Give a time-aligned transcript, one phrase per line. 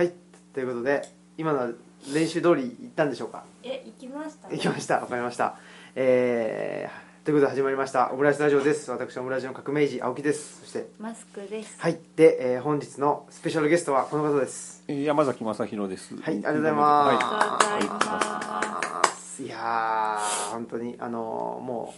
[0.00, 0.14] はい
[0.54, 1.68] ということで今のは
[2.14, 3.44] 練習通り行ったんでしょうか？
[3.62, 4.94] え行きました行きました。
[5.00, 5.58] わかりました。
[5.94, 8.10] えー、ということで始まりました。
[8.10, 8.90] オムライスラジオです。
[8.90, 10.60] 私オムラジオの革命児青木です。
[10.60, 11.78] そしてマスクです。
[11.78, 14.82] はいで、えー、本日のスペシャルゲストはこの方です。
[14.88, 16.16] えー山崎正弘です。
[16.16, 17.66] はいありがとうございます。
[17.66, 19.42] ありがとうございます。
[19.42, 21.94] いやー本当にあのーも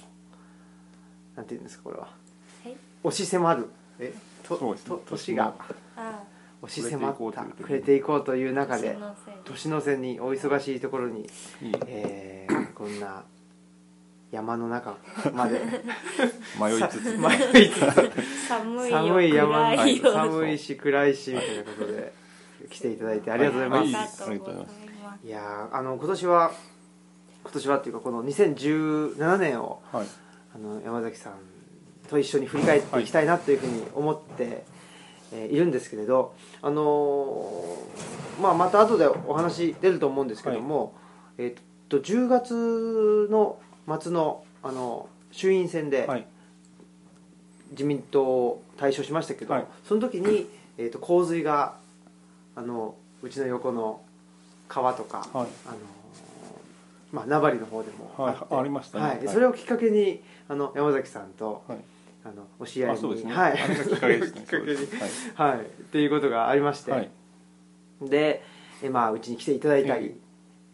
[1.34, 2.08] うなんていうんですかこれは。
[2.64, 2.76] はい。
[3.04, 3.70] 押し迫る。
[4.00, 4.12] え
[4.42, 4.88] とそうですね。
[4.88, 5.54] と年が。
[5.96, 6.20] あ
[6.62, 8.98] 押し迫った触触れていこうという中年で
[9.44, 11.22] 年の瀬にお忙しいところに、
[11.60, 11.72] いい。
[11.86, 13.22] えー こんな
[14.30, 14.96] 山の中
[15.34, 15.60] まで。
[16.58, 18.48] 迷いつつ、迷いつつ。
[18.48, 19.34] 寒いよ寒い。
[19.34, 19.76] 山
[20.12, 22.12] 寒いし暗いしみたいなことで
[22.70, 24.30] 来ていただいてありがとうございます、はい。
[24.30, 25.26] ありがとうございます。
[25.26, 26.52] いやーあの今年は
[27.42, 30.06] 今年はっていうかこの2017年をはい、
[30.54, 31.34] あの山崎さん
[32.08, 34.64] と一緒に振り返っていきたいなというふうに思って、
[35.32, 40.94] えーいるんですけれど、あのーまあ、また後でお話出ると思うんですけども、
[41.38, 41.54] えーっ
[41.88, 43.58] と10月の
[44.00, 46.26] 末のあの衆院選ではい、
[47.72, 49.66] 自民党を退所しましたけど、はい。
[49.86, 50.48] その時に、
[50.78, 51.76] えーっと洪水が
[52.54, 54.00] あのうちの横の
[54.68, 55.28] 川とか、はい。
[55.34, 55.48] あのー
[57.12, 58.36] まあ、名張の方でもはい。
[58.50, 59.04] ありましたね。
[59.04, 59.18] はい。
[59.18, 59.28] はい。
[59.28, 61.78] それをきっかけにあの山崎さんとはい、
[62.24, 63.32] あのお知り合いに。
[63.32, 63.58] はい。
[63.58, 64.22] きっかけに
[65.34, 65.60] はい。
[65.60, 67.10] っていうことがありまして、はい、
[68.00, 68.42] はい、で
[68.82, 70.20] えまあうちに来ていただいたり、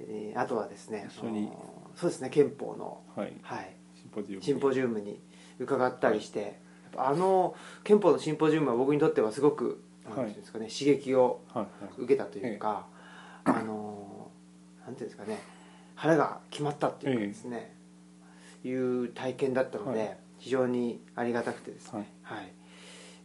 [0.00, 0.34] ええ。
[0.36, 4.42] ーあとはですねそうですね憲法の、はい、はい、シンポジウム。
[4.42, 5.20] シンポジウムに
[5.58, 6.58] 伺ったりして、
[6.96, 9.76] あの憲法のシンポジウムは僕にとってはすごく、はい
[10.08, 11.41] なんていうんですかね刺激を
[11.98, 12.86] 受けたというか、
[13.44, 14.30] あの
[14.86, 15.38] なんていうんですかね
[15.94, 17.74] 腹が決まったっていうかですね、
[18.64, 22.53] いう体験だったので、はい非常にありがたくてですね、はい。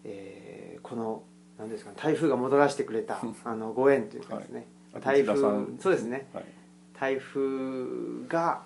[0.03, 1.23] えーこの
[1.57, 5.03] なんですかね台風がもたらしてくれた あのご縁というかですね、はい。
[5.03, 5.77] 台風ん。
[5.79, 6.27] そうですね。
[6.33, 6.45] はい、
[6.93, 8.63] 台風が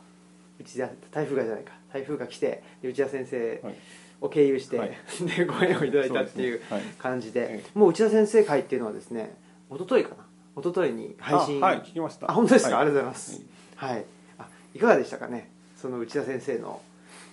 [0.59, 1.73] 内田台風がじゃないか。
[1.93, 3.75] 台風が来てで内田先生はい、
[4.21, 4.97] を経由して、はい。
[5.37, 6.77] でご縁をいただいたっていうそうですね。
[6.77, 6.81] はい。
[6.97, 7.47] 感じで。
[7.49, 9.35] えもう内田先生会っていうのはですね
[9.69, 10.25] 一昨日かな。
[10.57, 11.63] 一昨日に配信。
[11.63, 12.31] あはい、聞きました。
[12.31, 12.87] あ本当ですか、はい。
[12.87, 13.45] ありがとうございます。
[13.75, 14.05] はい。
[14.39, 15.51] あいかがでしたかね？
[15.75, 16.81] その内田先生の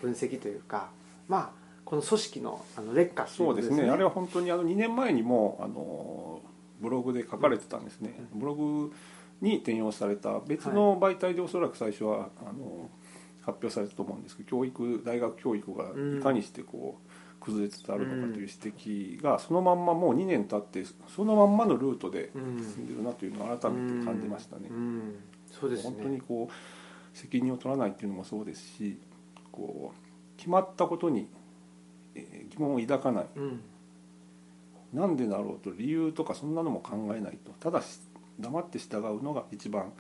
[0.03, 0.91] 分析というか
[1.29, 3.91] まあこの組織のあの劣化っていうことそうですね。
[3.91, 6.41] あれは本当にあの2年前にもあの
[6.81, 8.15] ブログで書かれてたんですね。
[8.35, 8.93] ブログ
[9.41, 12.89] に転用された別の媒体でおそらく最初はあの
[13.43, 22.59] 発表されたと思うんですけど、教育大学教育がいかにしてこう崩れつつあるのかという指摘がそのまんまもう2年経ってそのまんまのルートでうん。
[22.59, 24.69] 進んでるなというのを改めて感じましたね。
[24.71, 24.73] う。
[24.73, 25.15] ん。
[25.51, 25.95] そうですね。
[25.97, 28.99] 本当にこう責任を取らないっていうのもそうですし
[29.53, 30.14] こう
[30.45, 31.27] 決まったことに
[32.15, 33.27] えー疑問を抱かない。
[33.37, 33.61] うん。
[34.93, 37.51] なんでだろうと理由とかそんなのも考えないと。
[37.59, 37.99] ただし
[38.39, 39.91] 黙って従うのが一番、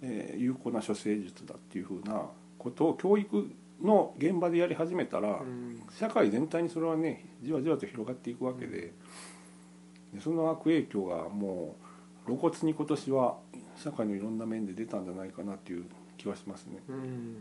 [0.00, 2.22] えー有効な処世術だっていうふうな
[2.58, 3.50] ことを教育
[3.82, 5.82] の現場でやり始めたら、うん。
[5.92, 8.94] 社会全体にそれはねじわじわと広がっていくわけで,、
[10.14, 11.76] でその悪影響がも
[12.24, 13.36] う露骨に今年は
[13.76, 15.84] 社会のいろんな面で出たんじゃないかなっていう
[16.16, 16.82] 気はしますね。
[16.88, 17.36] うん、うん、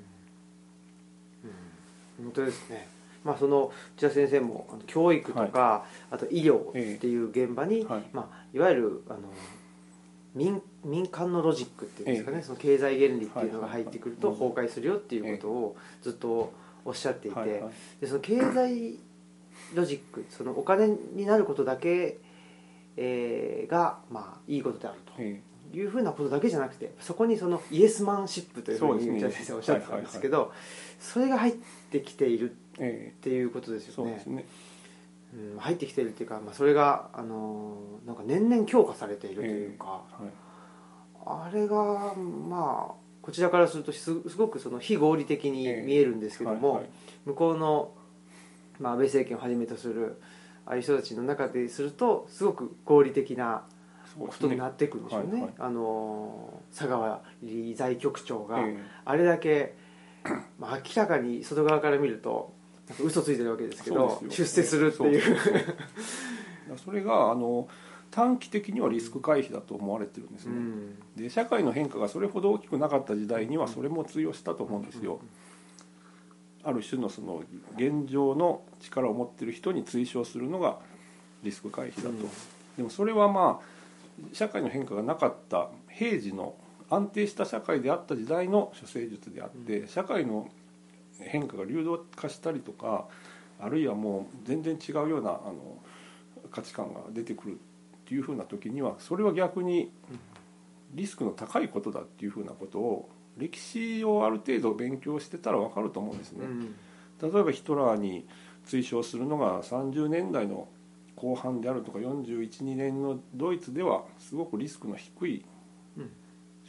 [2.17, 2.87] 本当ですね。
[3.23, 8.03] まあその内田先生も教育とか、あと医療っていう現場に、はい。
[8.13, 9.19] まあ、いわゆるあの
[10.33, 12.43] 民民間のロジックっていうんですかね、ええ。
[12.43, 16.53] その経済原理っていうのが入ってくるとはいはい崩壊するよっていうことをずっと
[16.85, 17.71] おっしゃっていて、はいはい。
[17.99, 18.97] でその経済
[19.73, 22.19] ロジックそのお金になることだけ、
[22.95, 25.13] えーが、まあ、いいことであると。
[25.73, 30.51] えいうふうなことだけじゃなくてそこにそのイエスマンシップというふうに内田先生おっしゃってたんですけど
[30.99, 31.53] それが入っ
[31.91, 34.45] てきているえっていうことですよね。
[35.59, 40.29] 入ってきているっていうか、まあ、それが、あのーなんか年々強化されているというか、はい。
[41.25, 46.89] あれがまあこちらからするとすすごくその非合理的に見えるんですけども、はいはい。
[47.25, 47.91] 向こうの、
[48.79, 50.21] まあ、安倍政権をはじめとする
[50.65, 53.63] ああいう人たちの中でするとすごく合理的な
[54.17, 55.53] ことになっていくんでしょうね、はいはい。
[55.59, 59.75] あの佐川理財局長がえあれだけ、
[60.59, 62.53] まあ、明らかに外側から見ると
[62.87, 65.21] なんか嘘ついてるわけですけど出世するっていう。
[65.21, 66.77] そうそうそう。
[66.85, 67.67] それがあの
[68.11, 70.95] 短期的にはリスク回避だと思われてるんですね、うん。
[71.15, 75.19] で社会の変化がそれほど大きくなかった時代にはそれも通用したと思うんですよ、
[76.63, 77.43] ある種のその
[77.75, 80.79] 現状の力を持ってる人に追奨するのが
[81.43, 82.15] リスク回避だと、うん。
[82.77, 83.76] でもそれはまあ
[84.33, 86.55] 社会の変化がなかった平時の
[86.89, 90.49] 安定した社会であった時代の処世術であって、社会の
[91.19, 93.07] 変化が流動化したりとか
[93.59, 95.77] あるいはもう全然違うようなあの
[96.51, 97.57] 価値観が出てくるっ
[98.05, 99.91] ていうふうな時にはそれは逆に
[100.93, 106.45] リスクの高いことだっていうふうなことを歴史をある程度勉強してたら分かると思うんですね。
[106.45, 106.75] うん
[107.21, 108.27] 例えばヒトラーに
[108.65, 110.67] 追奨するのが30年代の
[111.17, 115.45] 後半であるとか412年のドイツではすごくリスクの低い
[115.97, 116.11] うん。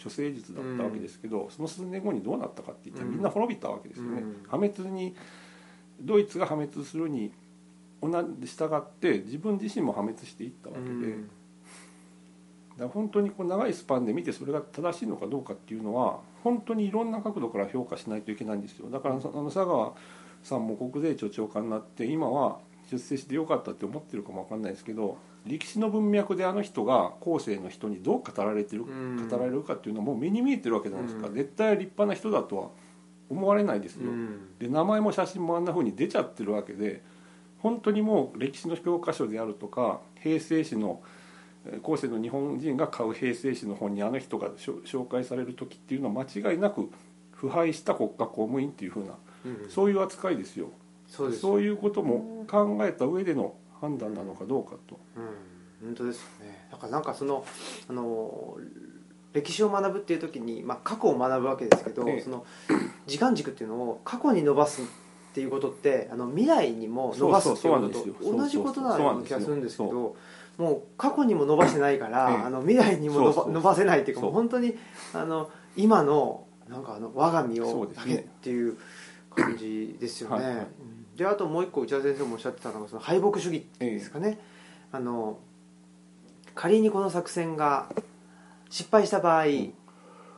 [0.03, 3.13] 処世術だったわけですけど、その数年後にどうなったかっていったらうん。
[3.13, 4.43] みんな滅びたわけですよね、うん。
[4.49, 5.15] 破滅に
[6.01, 7.33] ドイツが破滅するに
[8.01, 8.09] 同
[8.39, 11.23] じ従って自分自身も破滅していったわけで、うん。
[11.25, 11.33] だか
[12.85, 18.89] ら本当にこう長いスパンで見てそれが正しいのかどうかっていうのは本当にいろんな角度から評価しないといけないんですよ。
[18.89, 19.95] だからそあの佐川
[20.45, 29.29] さんも国税庁長官になって今は出世してよかったって思ってるかもわかんないですけど歴史の文脈であの人が後世の人にどう語られてる、うん。
[29.29, 31.35] 語られるかっていうのはもう目に見えてるわけじゃないですか、うん。
[31.35, 32.71] 絶対立派な人だとは
[33.31, 34.59] 思われないですよ、うん。
[34.59, 37.03] で名前も写真もあんな風に出ちゃってるわけで
[37.59, 41.03] 本当にもう歴史の教科書であるとか平成史の
[41.67, 46.91] えー後世の日本人が買う平成史の本にあの人が紹介される時っていうのは間違いなく
[47.33, 49.15] 腐敗した国家公務員っていう風な
[49.45, 49.71] うん。
[49.71, 50.71] そういう扱いですよ
[51.09, 54.99] そうそういうことも考えた上での判断なのかどうかと。
[55.17, 56.69] うん、本当ですよね。
[56.71, 57.45] だからなんかその
[57.89, 58.59] あの
[59.33, 62.21] 歴史を学ぶっていう時に、まあ、過去を学ぶわけですけど、ええ。
[62.21, 62.45] その
[63.07, 64.85] 時間軸っていうのを過去に伸ばすっ
[65.35, 69.17] ていうことってあの未来にも伸ばすっていうこと同じことなよ。
[69.17, 70.17] うな気がするんですけど
[70.57, 72.37] もう過去にも伸ばしてないから、ええ。
[72.47, 74.75] あの未来にも伸ばせないっていうかもう本当に
[75.15, 78.77] あの今のなんかあの我が身そをだけっていう
[79.35, 80.67] 感じですよね。
[81.19, 84.39] であともう一個内田先生もおっしゃってたのがその敗北主義ですかね。
[84.93, 85.39] あの
[86.55, 87.89] 仮にこの作戦が
[88.71, 89.45] 失敗した場合、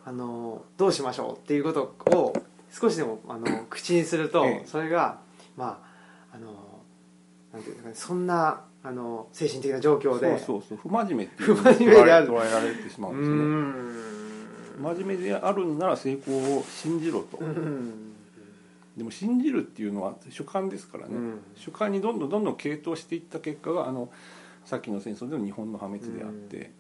[0.07, 2.33] あのどうしましょうっていうことを
[2.73, 4.67] 少しでもあの口にすると、ええ。
[4.67, 5.19] それが
[5.55, 5.83] ま
[6.33, 6.55] ああの
[7.53, 12.29] なんていうんですかねそんなあの精神的な状況そうでそうそう不真面目っていう不真面目である。
[12.29, 13.37] 捉えられてしまううんですね。
[14.81, 14.97] ーん。
[14.97, 18.10] 真面目であるんなら成功を信じろと、うん
[19.01, 21.41] でも信じるっていうのは主観ですからね、うん。
[21.57, 24.11] 主観にどんどんどんどん傾倒していった結果があの
[24.67, 26.71] さっきの戦争での日本の破滅であって、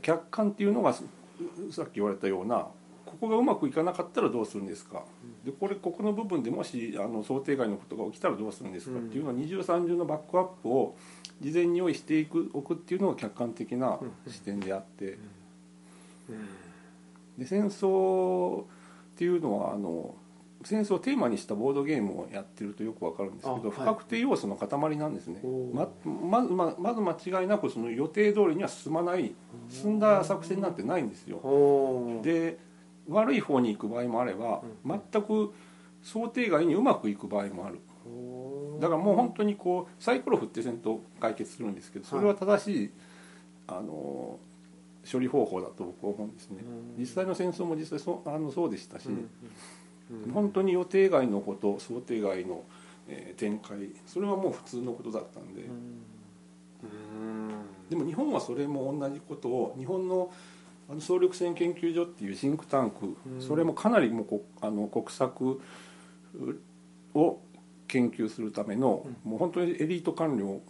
[0.00, 1.02] 客観っていうのがさ
[1.70, 2.68] さっき言われたような
[3.04, 5.02] ここがうまくいかなかったらどうするんですか、
[5.44, 9.08] でこれここの部分でもしあの想定外のことが起きたらどうするんですか、うん。
[9.08, 10.96] っていうのを二重三重のバックアップを
[11.42, 15.18] 事前に用意していくおくっていうのが客観的な視点であって、
[17.36, 18.64] で戦争っ
[19.14, 20.14] ていうのはあの
[20.64, 25.40] 戦争をテーマにしたボードゲームをやってるとよくわかるんですけど、不確定要素の塊なんですね。
[25.72, 29.34] ままずままず間違いなくその予定通りには進まない
[29.68, 31.40] 進んだ作戦なんてないんですよ。
[32.22, 32.58] で
[33.08, 35.00] 悪い方に行く場合もあればうん。
[35.12, 35.52] 全く
[36.02, 37.78] 想定外にうまくいく場合もある。
[38.80, 42.90] だからもう本当にこうサイコロ振って戦闘解決するんですけどそれは正しい
[43.66, 44.38] あの
[45.10, 46.64] 処理方法だと僕は思うんですね。
[46.96, 47.00] うん。
[47.00, 49.30] 実際の戦争も実際そうあのそうでしたし、うんうん
[50.32, 52.64] 本当に予定外のこと想定外の、
[53.08, 53.90] えー展開。
[54.06, 56.00] それはもう普通のことだったんで、うん。
[57.90, 60.32] でも日本はそれも同じことを日本の
[60.90, 63.42] あの総力戦研究所っていうシンクタンク、うん。
[63.42, 65.60] それもかなりもうこあの国策
[67.14, 67.40] を
[67.86, 70.62] 研究するための、もう本当にエリート官僚を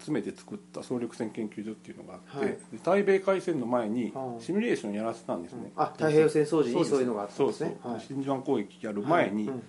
[0.00, 2.48] 集めて作った総力戦研究所っていうのがあって、はい。
[2.48, 7.70] で対米開戦の前にシミュレーションやらせたんですね、あ太平洋戦争時にそういうのがあったんですね。
[7.70, 8.00] そうそう、はい。
[8.00, 9.62] 真珠湾攻撃やる前に、うんうん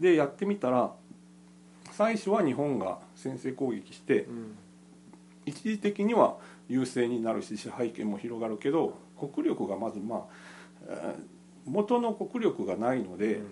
[0.00, 0.94] でやってみたら
[1.92, 4.56] 最初は日本が先制攻撃してうん。
[5.44, 6.36] 一時的には
[6.68, 10.20] 優勢になるし支配権も広がるけど国力がまずまあ
[10.88, 13.42] えー元の国力がないので、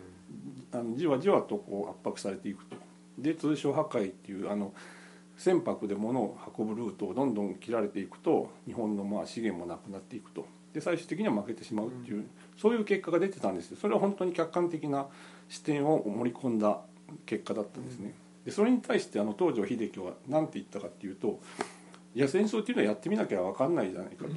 [0.72, 2.76] あのじわじわとこう圧迫されていくと。
[3.18, 4.72] で通商破壊っていうあの
[5.38, 10.46] 船舶で物を運ぶルートをどんどん切られていくと日本のまあ資源もなくなっていくと。
[10.74, 12.26] で最終的には負けてしまうっていう、
[12.58, 13.78] そういう結果が出てたんですよ。
[13.80, 15.06] それは本当に客観的な
[15.48, 16.80] 視点を盛り込んだ
[17.24, 18.12] 結果だったんですね、
[18.44, 21.40] でそれに対してあの東條英機は何て言ったかっていうと
[22.14, 24.30] いや戦争っていうのはやってみなきゃ分かんないじゃないかと、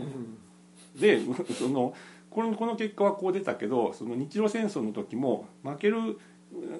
[0.99, 1.19] で
[1.53, 1.93] その
[2.29, 6.17] このこの結果はこう出たけどその日露戦争の時も負ける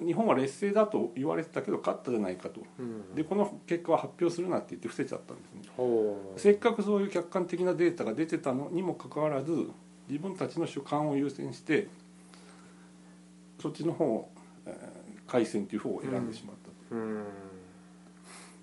[0.04, 2.60] 日本は劣勢だと言われてたけど勝ったじゃないかと。
[2.78, 3.14] うん。
[3.14, 5.62] でこの結果は発表するなって言って伏せちゃったんですね。
[5.76, 6.40] ほう。
[6.40, 9.70] せっかくそういう客観的なデータが出てたのにもかかわらず
[10.08, 11.88] 自分たちの主観を優先して
[13.60, 14.30] そっちの方を、
[14.66, 15.02] えー
[15.32, 17.14] 海戦という方を選んでしまったと、うん。
[17.16, 17.24] やっ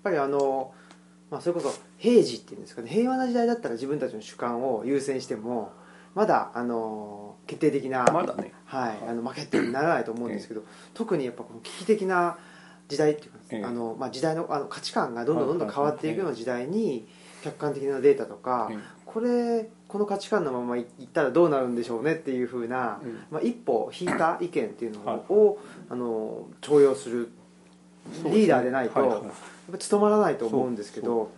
[0.04, 0.72] ぱりあの、
[1.28, 2.88] まあ、それこそ平時っていうんですかね。
[2.88, 5.72] 平和な時代だったら自分たちの主観を優先しても
[6.14, 8.52] まだあの決定的な、まだね。
[8.64, 10.62] はい、あの負けってならないと思うんですけど、
[10.94, 12.38] 特にやっぱこの危機的な
[12.88, 13.64] 時代っていうか、ええ。
[13.64, 17.06] あのまあ、時代のあの価値観がどんどんどんどん変わっていくような時代に、
[17.42, 25.20] 客観的なデータとか、うんこれこの価値観のままいったらどうなるんでしょうねっていうふうな、うんまあ、一歩引いた意見っていうのはい。
[25.28, 27.32] を、あの重用する
[28.26, 29.22] リーダーでないと、はいはい。
[29.24, 29.32] やっ
[29.72, 31.32] ぱ務まらないと思うんですけど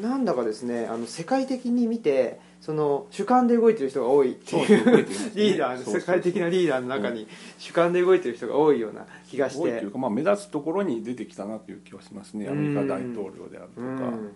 [0.00, 5.06] なんだかですねあの世界的に見てその主観で動いてる人が多いっていう。
[5.34, 7.26] リーダー世界的なリーダーの中に
[7.58, 9.60] 主観で動いてる人が多いような気がして。
[9.60, 12.48] 多いというか、まあ、目立つところに出てきたなという気はしますね。
[12.48, 14.32] アメリカ大統領であるとか、うん。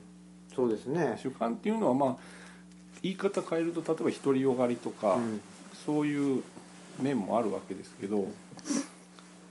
[0.55, 1.19] そうですね。
[1.23, 2.17] 主観っていうのはまあ
[3.03, 5.41] 言い方変えると例えば独りよがりとか、うん。
[5.85, 6.43] そういう
[7.01, 8.29] 面もあるわけですけど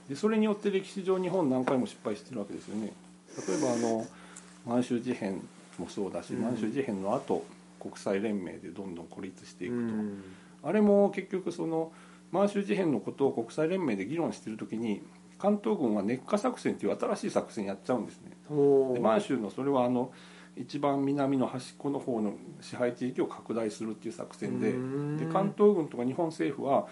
[0.08, 2.92] でそれによって歴史上日本何回も失敗してるわけですよね。
[3.48, 4.06] 例えばあの
[4.66, 5.42] 満州事変
[5.78, 6.42] もそうだし、うん。
[6.42, 7.44] 満州事変の後
[7.82, 10.22] 国際連盟でどんどん孤立していくと、うん。
[10.62, 11.92] あれも結局その
[12.30, 15.02] 満州事変のことを国際連盟で議論してる時に
[15.38, 18.30] 関東軍は熱火作戦という新しい作戦やっちゃうんですね。
[18.94, 20.12] で満州のそれはあの
[20.56, 25.16] 一番南の端っこの方の支配地域を拡大するっていう作戦でうん。
[25.16, 26.86] で関東軍とか日本政府は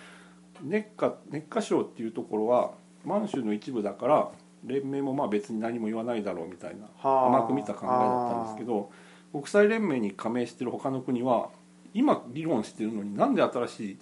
[0.63, 2.73] 熱火熱火省っていうところは
[3.05, 4.31] 満州の一部だから
[4.65, 7.27] 連盟もまあ別に何も言わないだろうみたいなはあ。
[7.29, 8.91] 甘く見た考えだったんですけど
[9.33, 11.51] 国際連盟に加盟してる他の国は
[11.95, 13.99] 今議論してるのになんで新しい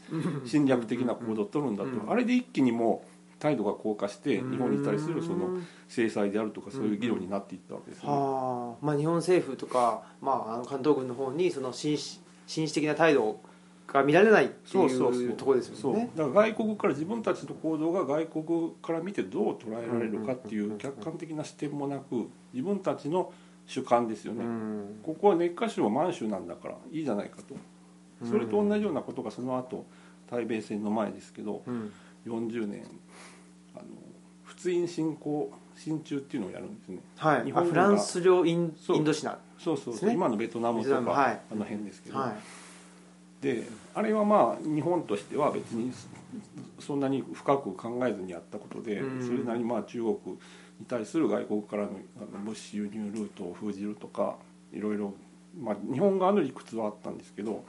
[0.46, 1.90] 侵略的な行動を取るんだと。
[1.90, 2.10] うん。
[2.10, 8.14] あれで一気にもう態度が硬化して日本に対するそのうん制裁であるとかそういう議論になっていったわけですよね。
[8.14, 8.84] はあ。
[8.84, 13.40] まあ、日本政府とか、まあ、あの関東軍の方にその紳士紳士的な態度
[13.86, 15.32] が見られないってそうそうそういう。
[15.32, 16.10] ところですよね。
[16.14, 23.32] だから外国から自分たちの行動が外国から見てどう捉えられるかっていう客観的な視点もなく自分たちの
[23.68, 25.00] 主観ですよね、うん。
[25.04, 27.54] ここは熱火州は満州なんだからいいじゃないかと。
[28.26, 29.84] それと同じようなことがその後
[30.28, 31.92] 対米戦の前ですけどうん。
[32.26, 32.84] 40年
[33.74, 33.84] あの
[34.44, 36.98] 仏印侵攻進駐っていうのをやるんですね。
[37.16, 40.12] はい、日本フランス領インインドシナ、そうそうそう。
[40.12, 41.40] 今のベトナムとか、はい。
[41.52, 43.42] あの辺ですけど、はい。
[43.42, 45.92] であれはまあ日本としては別に
[46.80, 49.24] そんなに深く考えずにやったことで、うん。
[49.24, 50.16] それなりにまあ中国
[50.78, 51.90] に対する外国からの
[52.44, 54.36] 物資輸入ルートを封じるとか
[54.72, 55.14] いろいろ、
[55.58, 57.64] まあ、日本側の理屈はあったんですけど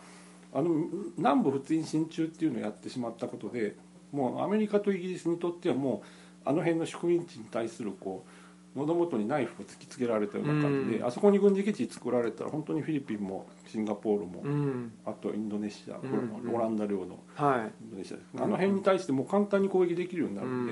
[0.54, 0.70] あの
[1.18, 3.75] 南部仏印進駐っていうのをやってしまったことで
[4.12, 6.04] もうアメリカとイギリスにとってはも
[6.46, 8.30] うあの辺の植民地に対するこう
[8.75, 11.06] 喉元にナイフを突きつけられたような感じで、うん。
[11.06, 14.94] あそこに軍事基地作られたら本当にフィリピンもシンガポールも、うん。
[15.06, 16.56] あとインドネシア、これうんうん。
[16.56, 17.84] オランダ領のはい。
[17.84, 18.28] インドネシアです。
[18.38, 20.68] あの辺に対してもう簡単に攻撃できるようになるん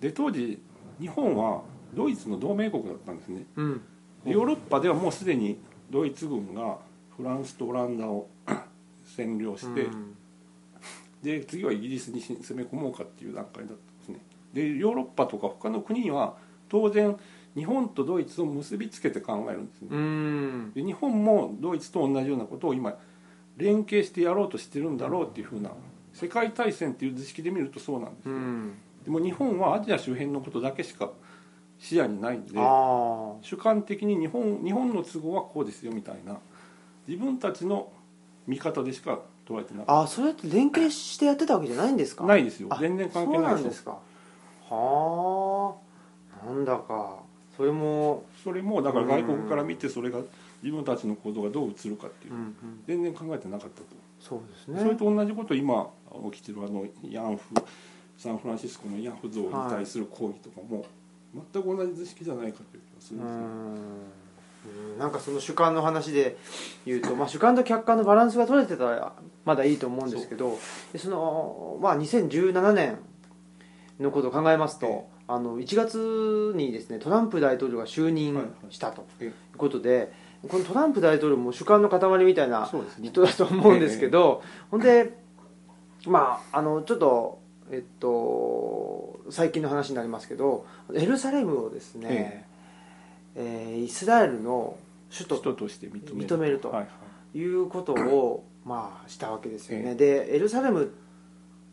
[0.00, 0.60] で,、で当時
[1.00, 1.62] 日本は
[1.94, 3.44] ドイツの同盟国だったんですね。
[3.56, 3.80] うん。
[4.24, 5.58] でヨーロッパではもうすでに
[5.90, 6.78] ドイツ軍が
[7.16, 8.28] フランスとオランダを
[9.16, 10.16] 占領して、うん。
[11.22, 14.20] で次はイギリスにし攻め込もうかっていう段階だったんですね。
[14.52, 16.36] でヨーロッパとか他の国には
[16.68, 17.16] 当然
[17.54, 20.72] 日本とドイツを結びつけて考えるんですね、うん。
[20.74, 22.98] で日本もドイツと同じようなことを今
[23.56, 25.70] 連携してやろうとしてるんだろうっていうふうな
[26.12, 28.72] 世界大戦っていう図式で見るとそうなんですよ、うん
[29.04, 31.10] でも日本はアジア周辺のことだけしか
[31.78, 36.38] 視野にないんであ主観的に日本日本の都合はこうですよみたいな。
[37.06, 37.92] 自分たちの
[38.46, 42.22] 見方でしか捉えてなかっああそれって連携してやってたわけじゃないんですか？
[42.22, 42.68] たないですよ。
[42.70, 43.98] あ全然関係そうないんですすか。
[44.70, 45.74] は
[46.42, 46.46] あ。
[46.46, 47.18] なんだか。
[47.56, 50.18] それも、それもだから外国から見てそれが
[50.62, 52.56] 自分たちの行動がどう映るかっていう、うんうん、
[52.86, 53.86] 全然考えてなかったと、
[54.18, 54.80] そうですね。
[54.80, 55.88] それと同じこと今
[56.32, 57.42] 起きてるあのヤンフ
[58.16, 60.84] サンフランシスコのヤンフ像に対する抗議とかも、
[61.52, 63.40] 全く同じ図式じゃないかという気がするんですね、
[64.92, 64.98] うん。
[64.98, 66.36] なんかその主観の話で
[66.86, 69.12] 言うと、まあ、主観と客観のバランスが取れてたら
[69.44, 70.58] まだいいと思うんですけど
[70.92, 72.98] でその、まあ、2017年
[74.00, 75.14] のことを考えますと、ええ。
[75.26, 80.12] あの1月にですねトランプ大統領が就任したとえいうことで、
[80.48, 82.70] このトランプ大統領も主観の塊みたいな
[83.02, 85.16] 人だと思うんですけど、ほんで
[86.06, 87.38] まああのちょっと
[87.70, 92.46] えっと最近の話になりますけどエルサレムをですね、
[93.34, 94.76] えーイスラエルの
[95.10, 96.68] 首都として認めると。
[96.70, 97.38] はいはい。
[97.38, 100.86] いうことをまあしたわけですよね、えでエルサレムっ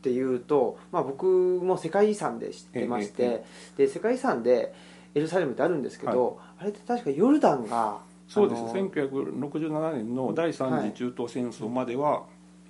[0.01, 1.25] ていうと、まあ、僕
[1.63, 3.45] も世界遺産で知ってまして、え
[3.77, 4.73] で世界遺産で
[5.13, 8.61] エルサレムってあるんですけど、あれって確かヨルダンがそうです。
[8.61, 12.23] あの1967年の第三次中東戦争までは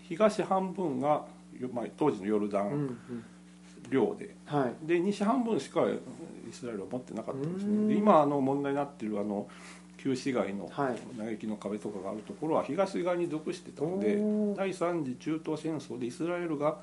[0.09, 1.25] 東半分が、
[1.67, 2.97] まあ、当時のヨルダンん
[3.89, 4.87] 領で、はい。
[4.87, 7.87] で西半分しかイスラエルは持ってなかったんですうん。
[7.87, 9.47] ねで今あの問題になっているあの
[9.97, 11.17] 旧市街のはい。
[11.17, 14.55] 嘆きの壁とかがあるところは東側に属してたのでおー。
[14.55, 16.79] 第三次中東戦争でイスラエルが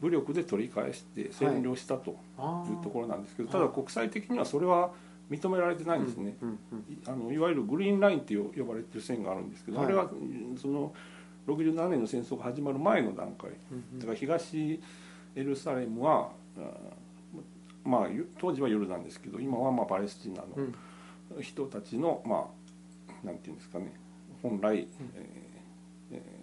[0.00, 2.16] 武力で取り返して占領したという
[2.82, 4.92] ところなんですけどただ国際的にはそれは
[5.30, 6.36] 認められてないんですね、
[7.06, 9.86] あのいわゆるグリーンラインって呼ばれてる線があるんですけど、はい。
[9.86, 10.10] あれは
[10.60, 10.92] その
[11.46, 13.50] 67年の戦争が始まる前の段階。
[13.72, 14.80] うんだから東
[15.36, 16.30] エルサレムは
[17.84, 20.74] まあゆ当時は夜なんですけど今はまあパレスチナうん。
[21.36, 22.48] の人たちのま
[23.22, 23.92] あなんていうんですかね
[24.42, 24.86] 本来、えー
[26.12, 26.40] えー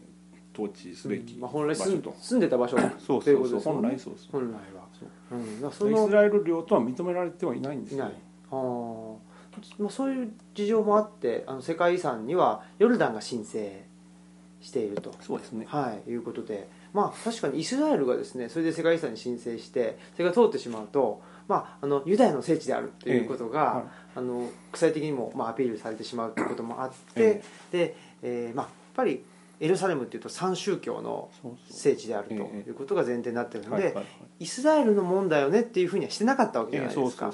[0.58, 1.68] 統治すべき場所
[2.02, 2.78] と、住んでた場所。
[2.98, 4.42] そうそううそう本来そうそう。
[4.42, 4.88] 本来は。
[5.72, 8.06] そうイのスラエル領とは認められてはいないんですよ。
[8.06, 8.14] いない。
[8.50, 9.16] あー。
[9.78, 13.84] まあ、そういう事情もあってあの世界遺産にはヨルダンが申請
[14.62, 15.66] していると、そうですね。
[15.68, 23.84] はい、いうことで、まあ、確かにイスラエルがですねそれで世界遺産に申請してそれが通ってしまうと、まあ、あのユダヤの聖地であるということが、はい。
[24.16, 29.24] あの国際的にも、まあ、アピールされてしまうということもあって、えでえーまあ、やっぱり
[29.60, 31.30] エルサレムっていうと三宗教の
[31.70, 33.96] 聖地であるとええいうことが前提になっているので、
[34.40, 37.32] イスラエルの問題をねっていうふうにはしてなかったわけじゃえないですか。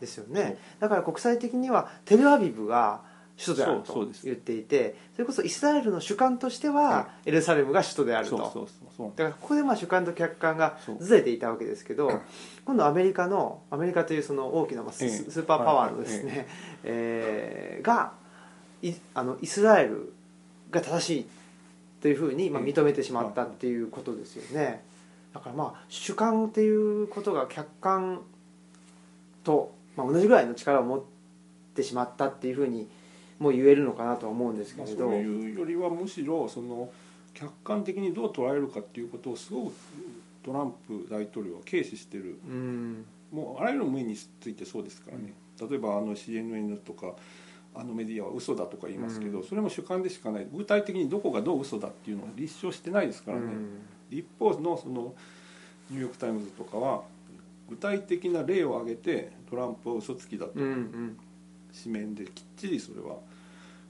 [0.00, 0.56] ですよね。
[0.80, 3.02] だから国際的にはテルアビブが
[3.38, 8.68] 首都であると言っていてそれこそイスラエルの主観としてはエルサレムが首都であると。
[9.16, 12.20] だからここでまあ主観と客観がずれていたわけですけど
[12.64, 16.46] 今度アメリカのアメリカというその大きなまあスーパーパワーのですね
[16.84, 18.12] えーが
[18.82, 20.12] いあのイスラエル
[20.70, 21.26] が正しい
[22.00, 22.72] というふうにまあええ。
[22.72, 24.82] 認めてしまったっていうことですよね。
[25.32, 28.22] だからまあ主観っていうことが客観
[29.44, 31.02] と、まあ、同じぐらいの力を持っ
[31.74, 32.88] てしまったっていうふうに
[33.42, 36.88] もう言えるのかなとは思うんですけまあれど、そういうよりはむしろその
[37.34, 39.72] 客観的にどう捉えるかっていうことをすごく
[40.44, 42.38] トランプ大統領は軽視してる。
[42.48, 43.04] うん。
[43.32, 47.14] もうあらゆる面についてそうですからね、例えばあの CNN とか
[47.74, 49.44] あのメディアは嘘だとか言いますけど、うん。
[49.44, 50.46] それも主観でしかない。
[50.52, 53.46] 具体的にどこがどう嘘だっていうのを立証してないですからね、
[54.08, 55.14] 一方のその
[55.90, 57.02] ニューヨーク・タイムズとかは
[57.68, 60.52] 具体的な例を挙げてトランプは嘘つきだと。
[60.54, 61.16] うんうん。
[61.72, 63.31] 紙面できっちりそれはえー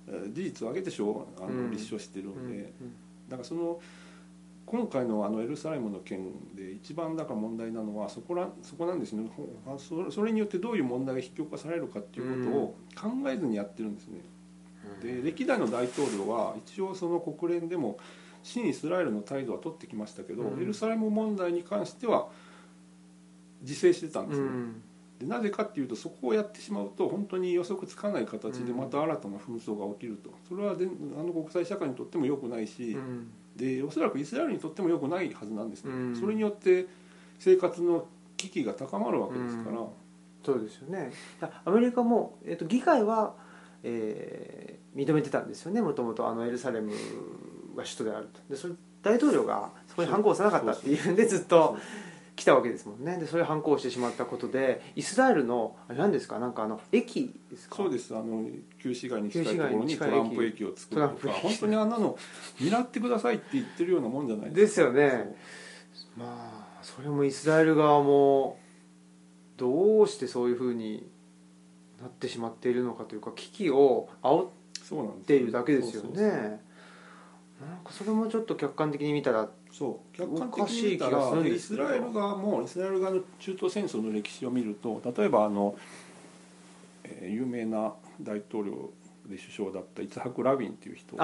[0.06, 1.70] 事実を挙げてしょあの、うん。
[1.70, 2.72] 立証してるうんので、
[3.28, 3.80] だからその
[4.66, 9.30] 今回のあのエルサレムの件で一番だから問題なのはそこらそこなんですね。
[10.10, 14.20] それによってどういう問題が引き起こされるかっていうことを考えずにやってるんですね。
[15.02, 17.98] で歴代の大統領は一応その国連でも
[18.42, 20.62] 新イスラエルの態度は取ってきましたけど、うん。
[20.62, 22.28] エルサレム問題に関しては
[23.60, 24.82] 自制してたんですね、うん
[25.22, 30.30] でなぜかっていうとそこをやってしまうと本当に予測つかない形でまた新たな紛争が起きると。
[30.48, 33.30] それはであの国際社会にとっても良くないし、うん。
[33.56, 36.16] でおそらくイスラエルにとっても良くないはずなんですね、うん。
[36.16, 36.86] それによって
[37.38, 38.06] 生活の
[38.36, 39.86] 危機が高まるわけですから、うん。
[40.44, 41.12] そうですよね。
[41.64, 43.34] アメリカも、えっと議会は、
[43.82, 45.80] えー認めてたんですよね。
[45.80, 46.92] もともとあのエルサレム
[47.74, 48.40] が首都であると。
[48.50, 51.76] でそれ大統領がそこに反抗さなかったっていうんでずっと
[52.34, 53.18] 来たわけですもんね。
[53.18, 56.38] でそれ反抗してしまったことでイスラエルの何ですか？
[56.38, 57.76] なんかあの駅ですか？
[57.76, 58.16] そうです。
[58.16, 58.46] あの
[58.82, 62.16] 旧市街に近いところにトランプ駅を作るとか本当にあんなの
[62.58, 65.36] 狙ってくださいって言ってるようなもんじゃないですよね。
[65.92, 66.20] そう。
[66.20, 68.58] まあそれもイスラエル側も
[69.56, 71.06] どうしてそういうふうに
[72.00, 74.48] なってしまっているのかというか危機を煽っ
[75.26, 76.60] ているだけですよね。
[77.60, 80.16] なんかそれもちょっと客観的に見たらそう。
[80.16, 85.74] 客観的に見たらイスラエル側もイスラエル側の中東戦争の歴史を見ると例えばあの、
[87.04, 88.90] えー有名な大統領
[89.26, 91.16] で首相だったイツハク・ラビンっていう人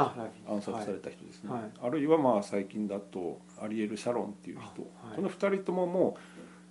[0.48, 1.62] 暗殺された人ですね、はい。
[1.62, 1.70] はい。
[1.82, 5.16] あるいはまあ最近だとアリエル・シャロンっていう人、あはい。
[5.16, 6.16] この2人ともも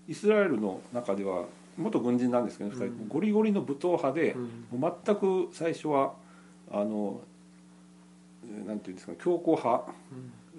[0.07, 1.45] うイスラエルの中では
[1.77, 3.03] 元軍人なんですけど2人とも。
[3.03, 4.79] うんゴリゴリの武闘派で、うん。
[4.79, 6.13] もう全く最初は
[6.71, 7.21] あの
[8.45, 9.91] えーなんていうんですか強硬派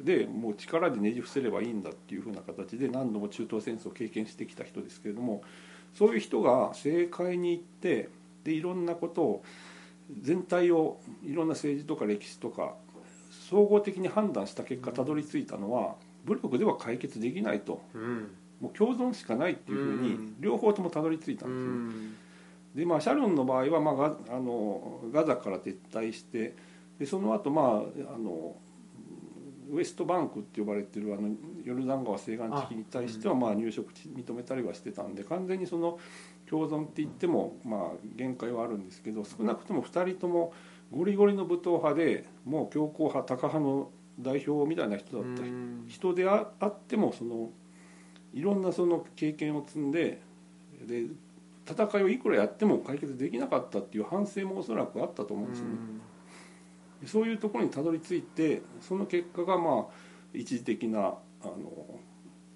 [0.04, 5.42] でもう力でねじ伏せればいいんだっていうふうな形で何度も中東戦争を経験してきた人ですけれども
[5.94, 8.08] そういう人が政界に行って
[8.44, 9.44] でいろんなことを
[10.20, 12.74] 全体をいろんな政治とか歴史とか
[13.50, 17.80] 総合的に判断した結果たどり着いたのは武力では解決できないと。
[17.94, 18.30] うん。
[18.60, 20.40] もう共存しかないっていうふうにうん。
[20.40, 22.06] 両方ともたどり着いたうんですね。
[22.06, 22.16] ん。
[22.74, 26.54] でまあ、シャロンの場合は、まあ、ガあのガザから撤退して
[26.98, 28.56] でその後、まああの
[29.70, 31.28] ウエストバンクって呼ばれてるあの
[31.64, 35.98] ヨルダン川西岸地域に対しては、まあ、入植地認めたりはしてたんで完全にその
[36.48, 37.80] 共存って言っても、まあ、
[38.16, 40.52] 限界はあるんですけど少なくとも2人とも
[40.90, 45.42] ゴリゴリの武闘派でもう強硬派タカ派の代表みたいな人だった。
[45.42, 45.84] うん。
[45.86, 47.50] 人でああってもその
[48.32, 50.20] いろんなその経験を積んで
[50.86, 51.06] で
[51.68, 55.74] 戦いをいくらやっても解決できなかったっていう反省もおそらくあったと思うんですよね。
[57.00, 62.00] でそういうところにたどり着いてその結果がまあ一時的なあの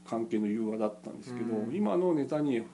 [0.04, 1.74] 関係の融和だったんですけど、うん。
[1.74, 2.68] 今のネタニヤフ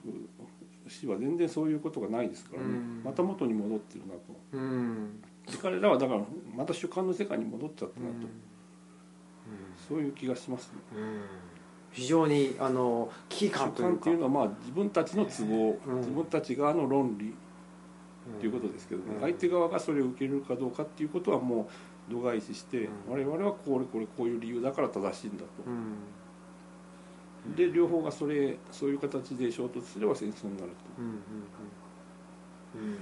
[0.89, 3.01] 市は全然そういうことがないですからね、うん。
[3.03, 4.19] また元に戻ってるなと。
[4.53, 5.21] うん。
[5.49, 6.21] で彼らはだから
[6.55, 8.27] また主観の世界に戻っちゃったなと、
[9.87, 10.79] そういう気がしますね。
[10.95, 11.21] うん。
[11.91, 13.89] 非常にあの危機主感というか。
[13.89, 15.97] 観っていうのはまあ自分たちの都合、うん。
[15.97, 17.35] 自分たち側の論理
[18.37, 19.21] っていうことですけどね、うん。
[19.21, 21.67] 相手側がそれを受け入れるかどうかっていうことはも
[22.09, 23.11] う度外視して、うん。
[23.11, 25.47] 我々はこれこれこういう理由だから正しいんだと、
[27.47, 27.55] うん。
[27.55, 32.91] で両方がそれそういう形で衝突すれば戦争になるうんうんうん。
[32.91, 32.97] うん。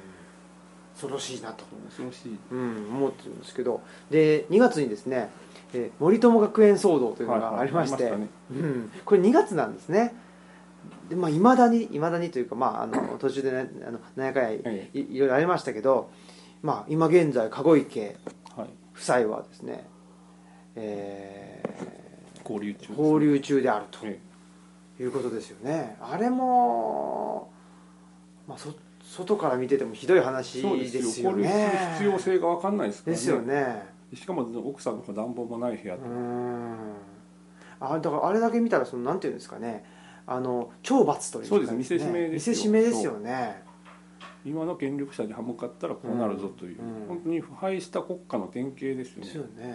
[0.93, 2.37] 恐ろしいなと、と恐ろしい。
[2.51, 3.81] うん、思ってるんですけど。
[4.09, 5.29] で2月にですね、
[5.73, 8.21] えー森友学園騒動というのがありまして、はいはい。
[8.21, 10.15] ありまうん、これ2月なんですね
[11.09, 15.17] でまあ、未だに未だにというか、まあ、あの途中で、ね、あの何やかい,、えい。
[15.19, 16.09] ろいろありましたけど、
[16.61, 18.17] まあ、今現在籠池
[18.55, 18.67] はい。
[18.95, 19.87] 夫妻はですね、
[20.75, 21.63] え
[22.43, 24.19] 交流中ー、放流中であるとえ
[24.99, 25.95] いうことですよね。
[26.01, 27.51] あれも、
[28.47, 28.73] まあ、そ
[29.03, 31.31] 外から見ててもひどいえ話でですすよ。
[31.31, 33.15] よね交流する必要性が分かんないですからね。
[33.17, 33.85] ですよね。
[34.13, 36.77] しかも奥さんの方暖房もない部屋うと、ん。
[37.79, 39.85] あだからあれだけ見たらそのなんていうんですかね
[40.27, 42.33] あの懲罰というか、そうです見せしめですよ。
[42.33, 43.63] 見せしめですよね。
[44.45, 47.01] 今の権力者に歯向かったらこうなるぞという、うん。
[47.01, 49.25] うん本当に腐敗した国家の典型ですよね。
[49.25, 49.73] ですよね、うん、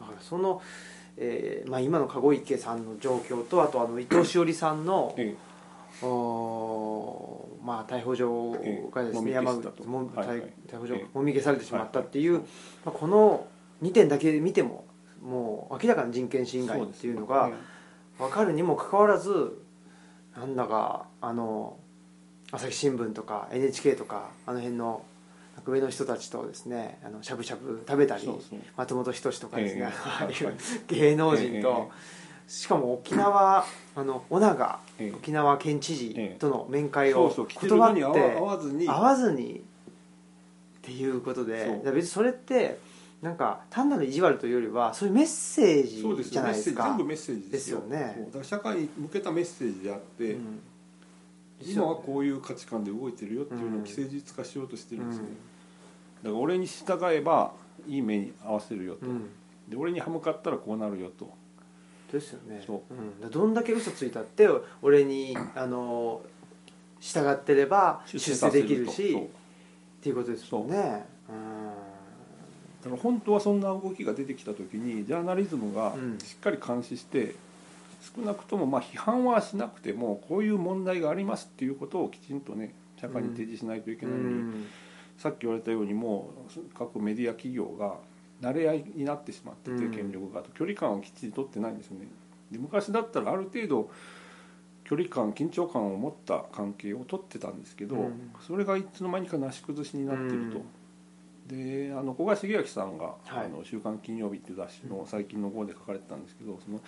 [0.00, 0.60] だからその、
[1.16, 5.34] えーまあ、今の籠池さんの状況とあとあの伊藤詩織さんの、え
[6.02, 8.52] おーまあ、逮捕状
[8.92, 9.34] がですね、ええ。
[9.34, 10.38] 山口もはいはい。
[10.38, 11.06] 逮逮捕状ええ。
[11.14, 12.42] もみ消されてしまったっていう、はい
[12.84, 13.46] まあ、この
[13.82, 14.84] 2点だけ見ても
[15.22, 17.50] もう明らかな人権侵害っていうのが
[18.22, 19.58] 分かるにもかかわらず
[20.36, 21.76] なんだかあの
[22.52, 25.02] 朝日新聞とか NHK とかあの辺の
[25.66, 29.86] 上の人たちとですねあのしゃぶしゃぶ食べたりそうそう松本人志とかですね、ええ。
[30.06, 30.54] ああいうはい
[30.86, 31.90] 芸能人えと、
[32.46, 33.64] しかも沖縄
[33.96, 35.16] あの尾長ええ。
[35.16, 38.86] 沖縄県知事との面会を断って合わずに。
[38.86, 39.60] 会わずにっ
[40.82, 42.78] ていうことで別にそれって
[43.22, 46.88] なんか単なる意地悪というよりはそういうメッセージじゃないですか。
[46.88, 47.78] 全部メッセージですよ。
[47.80, 48.14] ね。
[48.16, 50.60] そうだから社会に向けたメッセージであって、うん。
[51.64, 55.26] 今はこういう価値観で動いてるよっていうのを既成事実化しようとしてるんですね、
[56.24, 57.52] だから俺に従えば
[57.86, 59.28] いい目に合わせるよと、うん。
[59.68, 61.32] で俺に歯向かったらこうなるよと。
[62.10, 62.62] ですよね。
[62.66, 62.94] そう。
[63.22, 64.48] うん、どんだけ嘘ついたって
[64.82, 66.22] 俺にあの
[66.98, 71.06] 従ってれば出世できるしっていうことですもんね
[72.82, 76.18] だから本当はそんな動きが出てきた時にジャーナリズムがうん。
[76.18, 77.34] しっかり監視して、
[78.16, 84.66] 少なくともまあ批判はしなくてもこういう問題がありますっていうことをきちんとね社会に提示しないといけうないのに、ん。
[85.18, 87.94] さっき言われたようにもう各メディア企業が
[88.40, 89.90] 慣れ合いになってしまってて、うん。
[89.92, 90.42] 権力が。
[90.42, 92.08] と距離感をきっちり取ってないんですよね。
[92.50, 93.90] で昔だったらある程度
[94.84, 98.32] 距離感緊張感を持った関係を取ってたんですけど、うん。
[98.44, 100.60] それがいつの間にかなし崩しになってると、
[101.52, 103.46] であの古賀茂明さんが「はい。
[103.46, 106.80] あの週刊金曜日」っていう雑誌の最近の号で書かれてたんですけどその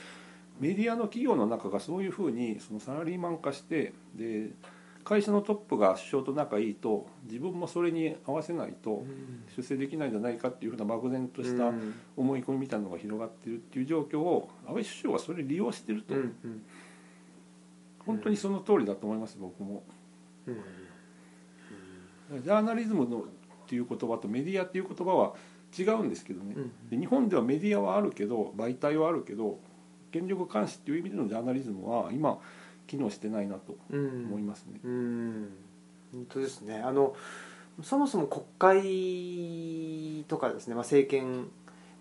[0.59, 4.50] メディアの企業の中がそういうふうにそのサラリーマン化してで
[5.05, 9.05] 会社のトップが首相と仲いいと自分もそれに合わせないと
[9.55, 11.94] 出世できないんじゃないかっていうふうな漠然としたうん。
[12.16, 16.14] 思い込みみたいなのが広がってるっていう状況を安倍首相はそれ利用してると、
[18.07, 19.83] 本当にその通りだと思います僕も。
[20.46, 22.42] うん。
[22.42, 23.27] ジャーナリズムの
[23.64, 25.33] っていう言葉とメディアっていう言葉は
[25.77, 29.59] 違うんですけどね、うんで日本ではメディアはあるけど媒体はあるけど
[30.12, 32.38] 権力監視っていう意味でのジャーナリズムは今
[32.87, 34.27] 機能してないなとうん。
[34.27, 35.48] 思いますね、うん。
[36.12, 36.79] 本当ですね。
[36.79, 37.16] あの
[37.83, 41.48] そもそも国会とかですね、まあ、政権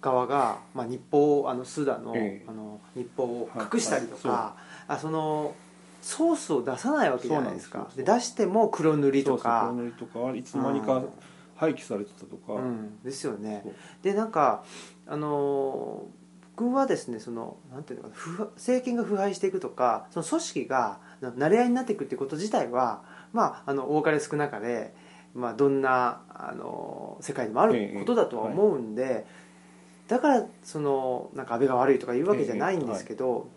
[0.02, 2.46] 側が、まあ、日報あのスーダンの,、ええ。
[2.48, 5.56] あの日報を隠したりとか、はいあその
[6.04, 7.90] ソースを出さないわけじゃないですか。
[7.96, 11.02] で出しても黒塗りとかそうそう黒塗りとかはいつの間にか
[11.64, 13.64] 廃棄されてたとか、うん、ですよね。
[14.02, 14.64] でなんか
[15.08, 16.24] あのー
[16.56, 24.94] 僕はですねそのなんていうのかな腐政権が腐敗していくとかその組織がな慣れ合いになっていくっていうこと自体はまああの多かれ少なかれ、
[25.34, 29.26] まあ、どんなあの世界でもあることだとは思うんで、
[30.08, 33.48] だからそのなんか安倍が悪いとか言うわけじゃないんですけど、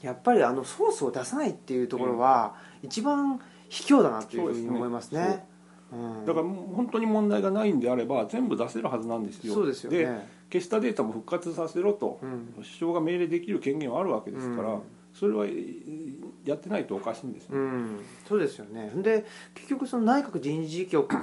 [0.00, 5.44] やっぱりあのソースを出さないっていうところは一番卑怯だなというふうに思いますね。
[5.94, 6.26] うん。
[6.26, 9.54] だから本当に問題がないんであれば全部出せるはずなんですよ。
[9.54, 10.28] そうですよね。
[10.52, 12.52] 消したデータも復活させろとうん。
[12.56, 14.82] 首相が命令できる権限はあるわけですから、うん。
[15.14, 16.04] それはえー
[16.44, 18.92] やってないとおかしいんですよ、うん、そうですよね。
[18.96, 21.14] で結局その内閣人事局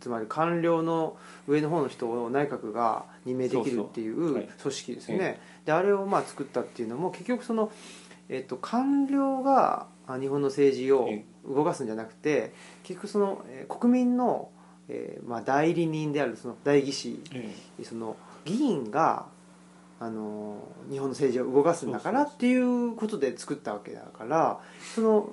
[0.00, 1.16] つまり官僚の
[1.46, 7.72] 上の方の人を内閣が任命できるっていそう組織ですよね、えであれをまあ作ったっていうのも結局その、
[8.28, 14.50] えっと官僚があ日本の政治をえ動かすんじゃなくて結局その、えー国民の、
[14.88, 19.26] えーまあ、代理人であるその代議士えその議員が
[20.00, 20.56] あの
[20.90, 24.60] 日本の政治を動かすんだからっていうことで作ったわけだから
[24.94, 25.30] その、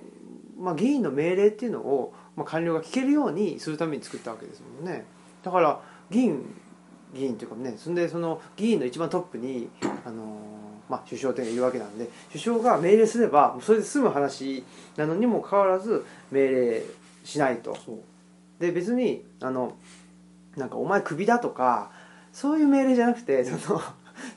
[0.60, 5.05] まあ、議員の命令っていうのを、まあ、官僚が聞けるようにするために作ったわけですもんね。
[5.43, 5.79] だから
[6.10, 6.43] 議員
[7.13, 9.69] 議員というかねそんでその議員の一番トップに
[10.03, 10.38] あの、
[10.89, 14.63] まあ、首相というのがいるわけなんで首相が命令すればそれで済む話
[14.98, 16.84] なのにもかかわらず命令
[17.24, 17.78] しないと。
[18.60, 19.76] で別にあの
[20.56, 21.91] なんかお前クビだとか
[22.32, 23.82] そういう命令じゃなくてその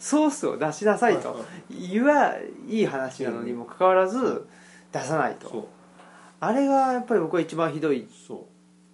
[0.00, 2.34] ソースを出しなさいと言は
[2.66, 4.46] いい話なのにもかかわらず
[4.92, 5.68] 出さないと。
[6.40, 8.06] あれがやっぱり僕は一番ひどい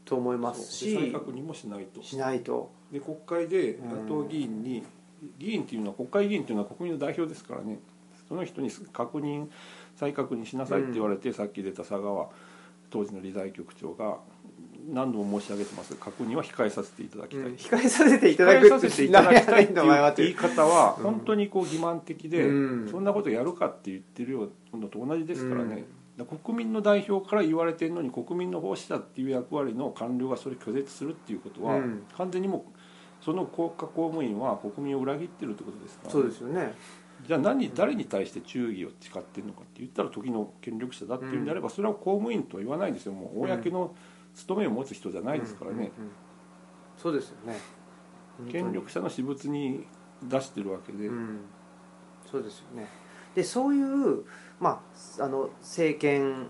[0.05, 2.03] と思いますし確認もしないと。
[2.03, 2.71] しないと。
[2.91, 4.85] で国会で党議員に、
[5.39, 7.79] 議員っていうのは国会議員っていうのは国民の代表ですからね。
[8.29, 9.49] その人に確認
[9.97, 12.29] 再確認しなさいって言われて、さっき出た佐川
[12.91, 14.19] 当時の理財局長が
[14.89, 15.95] 何度も申し上げてます。
[15.97, 17.55] 確認は控えさせていただきたい、うん。
[17.55, 21.05] 控えさせていただ控えさくってせていただきたいって言い方はうん。
[21.05, 22.89] 本当にこう欺瞞的で、うん。
[22.91, 25.85] そんなことやるかって言ってるようのと同じですからね、
[26.45, 32.03] 国民の代表から言われてるのに国民の奉仕だっていう役割の官僚がそれ拒絶するっていうことは、うん。
[32.17, 32.74] 完全にもう
[33.25, 36.07] その国家公務員は国民を裏切ってるってことですか？
[36.07, 36.75] ら、そうですよね。
[37.27, 43.13] じゃあ何誰に対して忠義を誓ってるのかって言ったら時の権力者だっていうんであれば、それは公務員とは言わないんですよ。
[43.13, 43.95] もう公の
[44.35, 45.91] 務めを持つ人じゃないですからね、うんうんうん。
[46.99, 47.57] そうですよね。
[48.51, 49.87] 権力者の私物に
[50.23, 51.41] 出してるわけで、うん、
[52.31, 52.89] そうですよね。
[53.35, 54.25] でそういう、
[54.61, 54.83] ま
[55.19, 56.49] あ、あの政権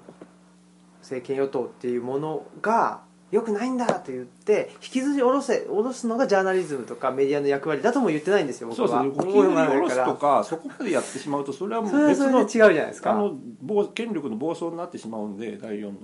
[1.03, 3.04] 政権与党っていうものが
[3.35, 8.89] 良くないんだと言って引きずり下ろせ下ろすのがジャーナリズムとかメディアの役割だとも言ってないんですよ僕は。
[8.89, 9.33] そうですね。
[9.33, 13.11] 引きずり下ろすとかそこまでやってしまうとそれはもそう別の違うじゃないですか。
[13.11, 15.95] あの暴権力の暴走になってしまうんで第4の。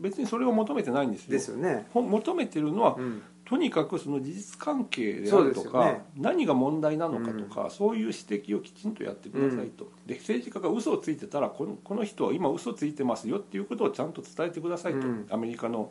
[0.00, 1.32] 別にそれを求めてないんですよ。
[1.32, 6.02] ですよね、ほ求めてるのはうん、とにかくその事実関係であるとか、ね。
[6.16, 15.26] 何が問題なのかとか、そういう指摘をきちんとやってくださいと、で政治家が嘘をついてたらこのこの人は今嘘ついてますよっていうことをちゃんと伝えてくださいと、うん。
[15.30, 15.90] アメリカの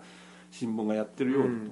[0.51, 1.71] 新聞がやってるようにと、うん。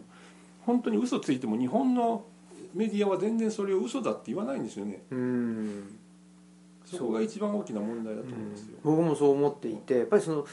[0.66, 2.26] 本当に嘘ついても日本の
[2.74, 5.02] メディアは全然それを嘘だって言わないんですよね。
[5.12, 5.98] うん。
[6.86, 10.48] そこが一番大きな問題だと思うんですよ、僕もそう思っていてやっぱりその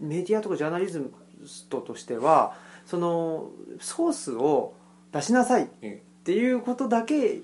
[0.00, 1.10] メディアとかジャーナリズ
[1.46, 4.74] ストとしてはそのソースを
[5.12, 7.40] 出しなさいっえていうことだけ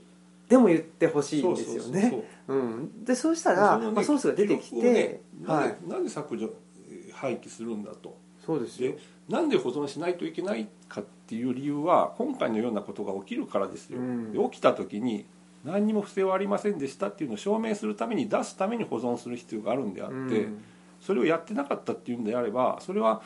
[0.49, 2.23] でも言ってほしえいんですよね。
[2.49, 3.05] うん。
[3.05, 5.77] でそうしたら、ねまあ、ソースが出てき記録をねて、はい。
[5.89, 6.51] なんで、削除
[6.91, 8.15] えー廃棄するんだと。
[8.45, 8.93] そうですよ。
[8.93, 14.33] でなんで保存しないといけないかっていう理由は今回のようなことが起きるからですよ、うん。
[14.33, 15.27] で起きた時に
[15.65, 20.65] 何にも不正はありませんでしたっていうのを証明するために出すために保存する必要があるんであって、うん。
[21.01, 23.23] それをやってなかったっていうんであればそれは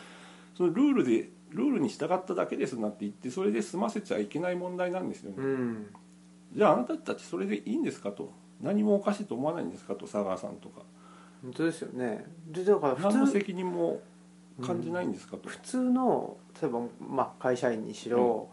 [0.56, 5.87] そのルールでルールに従っただけですなって言ってそれで済ませちゃいけない問題なんですよね、うん。
[6.54, 8.32] じゃああなたたちそれでいいんですかと。
[8.61, 10.82] 何もおかしいと思わないんですかと佐川さんとか。
[11.42, 12.24] 本当ですよね。
[12.48, 14.00] でだから何の責任も
[14.64, 15.36] 感じないんですか？
[15.36, 18.48] と、普通の例えば、まあ、会社員にしろ、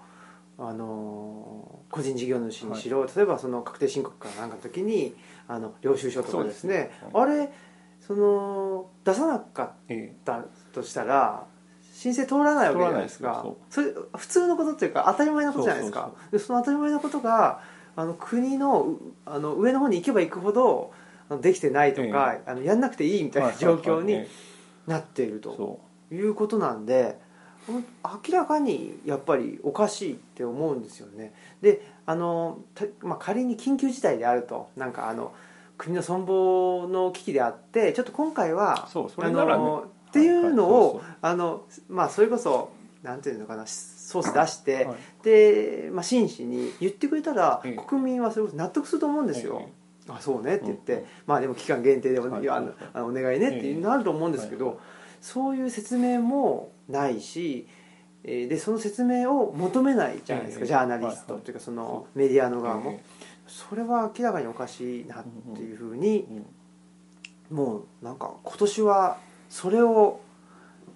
[0.57, 5.15] あの個人事業主にしろ、例えばその確定申告かなんかの時に
[5.47, 6.73] あの領収書とかですね。
[6.73, 7.09] そうですね。
[7.13, 7.51] あれ
[7.99, 11.45] その出さなかっえたとしたら
[11.91, 13.45] 申請通らないわけじゃないですか。
[13.69, 16.11] それ普通のことっていうか当たり前のことじゃないですか。
[16.31, 17.61] でその当たり前のことが
[17.95, 20.91] あの国のうあの上の方に行けば行くほど
[21.41, 24.27] できてないとか、あのやんなくていいみえたいな状況にえ
[24.85, 25.79] なっていると。
[26.09, 27.19] そいうことなんで
[27.67, 31.33] 明らかにやっぱりおかしいって思うんですよね。
[31.61, 34.69] であの、たまあ、仮に緊急事態であると。
[34.75, 35.33] なんかあの
[35.77, 39.53] 国の存亡の危機であってちょっと今回はうそうそれならね。
[39.53, 42.69] あのっていうのを、あのまあそれこそ
[43.03, 44.97] なんていうのかなソース出して、はい。
[45.23, 47.73] で、まあ、真摯に言ってくれたら、ええ。
[47.73, 49.71] 国民はそれこそ納得すると思うんですよ、え
[50.07, 51.05] あそうねって言って、うんうん。
[51.25, 54.75] まあでも期間限定でお,、あのお願いねっていうのあると思うんですけど、はい
[55.21, 57.67] そういう説明もないし、
[58.23, 61.36] えーでその説明を求めないじゃないですか、ええジャーナリスト。
[61.36, 63.04] というかそのメディアの側も、え
[63.47, 65.25] それは明らかにおかしいなっ
[65.56, 66.25] ていうふうに、
[67.51, 67.56] うん。
[67.56, 69.17] もうなんか今年は
[69.49, 70.19] それを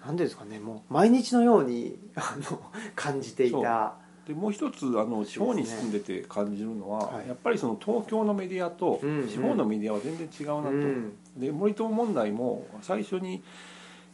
[0.00, 2.60] ていうんですかねもう毎日のようにあの
[2.96, 3.94] 感じていた。
[4.26, 7.28] でもう一つあの地方に住んでて感じるのは、はい。
[7.28, 11.12] やっぱりその東京のメディアとうんうん地方のメディアは全然違うなと、うん。
[11.36, 13.42] で森友問題も最初に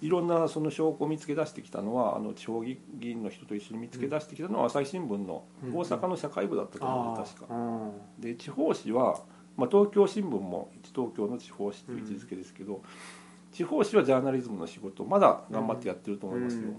[0.02, 7.46] いろんなその証拠を見つけ出してきたのはあの地方議員の人と一緒に見つけ出してきたのは朝日新聞のうん大阪の社会部だったと思う確か。
[8.18, 9.20] で地方紙は、
[9.56, 12.82] まあ、東京新聞も一東京の地方紙という位置づけですけど、
[13.52, 16.76] 地方紙はジャーナリズムの仕事をまだ頑張ってやってると思いますよ、うん。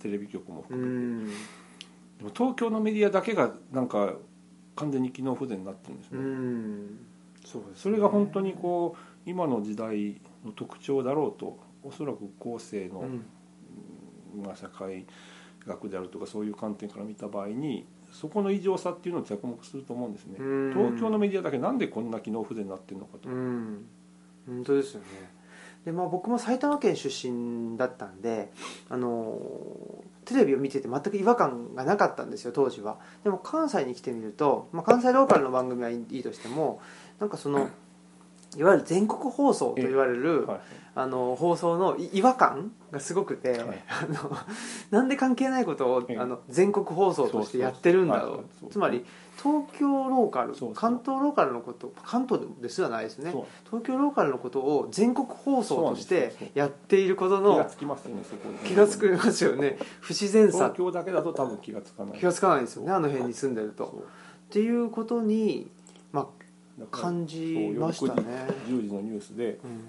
[0.00, 1.26] テレビ局もう含めて、ん。
[1.28, 4.14] でも東京のメディアだけがなんか
[4.76, 6.98] 完全に機能不全になってるんですうね、ん。
[7.44, 7.74] そうですね。
[7.76, 13.24] それが本当にこう今の時代の特徴だろうとおそらく後世の、うん。
[14.42, 15.06] まあ、社会
[15.66, 20.72] 学であるとかそういう観点から見た場合にそこの異常さっていうのを着目すると思うんですね、うん。
[20.74, 23.84] 東京のメディアだけなんでこんな機能不全になってるのかと、うん。
[24.46, 25.06] 本当ですよね。
[25.84, 28.50] で、まあ、僕も埼玉県出身だったんで
[28.88, 29.38] あの
[30.24, 32.98] テレビを見てて全く違和感がなかったんですよ当時は。
[33.22, 36.80] でも関西に来てみると、まあ、関西ローカルの番組はいいとしても
[37.20, 37.68] なんかその
[38.56, 40.60] いわゆる全国放送と言われる、はい、
[40.94, 43.60] あの放送のい違和感がすごくて、はい。
[43.88, 44.36] あの
[44.90, 49.04] なんで関係ないことをええあの全国放送としてやってるんだろそうつまり
[49.36, 53.34] 東京ローカル関東ローカルのこと関東ですらないですね。
[53.66, 58.22] 東京ローカルのことを全国放送としてやっていること気がのつきますよね
[58.64, 59.76] 気がつくますよね。
[60.00, 60.72] 不自然さ。
[60.74, 62.18] 東京だけだと多分気がつかない。
[62.18, 64.04] 気がつかないですよねあの辺に住んでると。
[64.44, 65.70] っていうことに、
[66.90, 68.22] 感じましたね。
[68.66, 69.88] そう夜9時10時のニュースでうん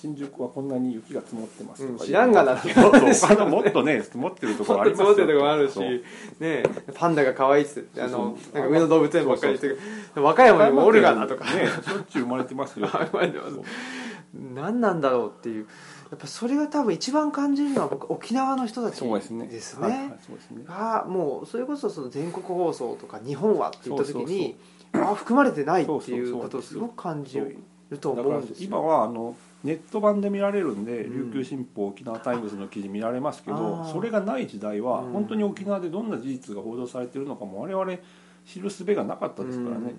[0.00, 2.54] 新宿はこんなに雪が積もってますとか、うん知らんがな。
[2.56, 5.06] ってもっともっとね積もってるところありますよ。
[5.08, 6.02] 積もってるところあるしそう。
[6.38, 6.62] ね
[6.94, 8.54] パンダが可愛いっつってあのそうそう。
[8.54, 9.80] なんか上野動物園ばっかりしてる。
[10.14, 11.44] 和歌山にもおるがなとか。
[11.46, 12.88] ねしょっちゅう生まれてますよ。
[14.54, 15.66] 何なんだろうっていう。
[16.10, 19.46] やっぱそれが多分一番感じるのは僕沖縄の人たちそうですね。
[19.48, 20.64] ですはいはいねそうですね。
[20.64, 24.56] がもうそれこそその全国放送とか日本はって言った時そうそうに
[24.92, 27.58] あ含まれてないっていうことをすごく感じる
[28.00, 28.66] とだから思うんですよ。
[28.68, 31.30] 今はあのネット版で見られるんで、うん。
[31.32, 33.92] 琉球新報沖縄タイムズの記事見られますけあどー。
[33.92, 35.12] それがない時代はうん。
[35.12, 37.98] 本当に沖縄でどんな事実が報道されてるのかも我々
[38.46, 39.94] 知る術がなかったですからね、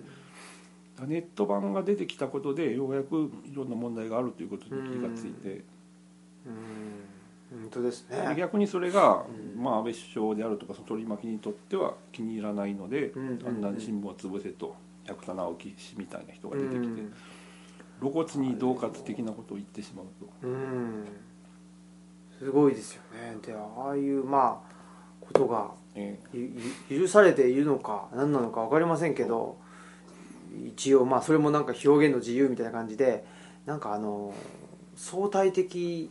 [1.06, 7.09] ネット版が出てきたことでようやくいろんな問題があるということに気がついて、うん
[7.51, 9.63] 本当ですでね逆にそれが、うん。
[9.63, 13.39] まあ、安倍首相であるとかその取り巻きにとっては気に入らないので、うんうんうん。
[13.39, 17.13] だんだん新聞を潰せと百田直樹氏みたいな人が出てきて、うん
[17.99, 20.05] 露骨に恫喝的なことを言ってしまう
[20.41, 20.47] と。
[20.47, 21.05] うん。
[22.38, 23.35] すごいですよね。
[23.45, 24.73] でああいうまあ
[25.19, 25.71] ことが
[26.89, 29.57] 許されているのか何なのか分かりませんけど
[30.65, 33.25] 一応まあそれもなんか表現の自由みたいな感じで
[33.65, 34.33] なんかあの
[34.95, 36.09] 相対的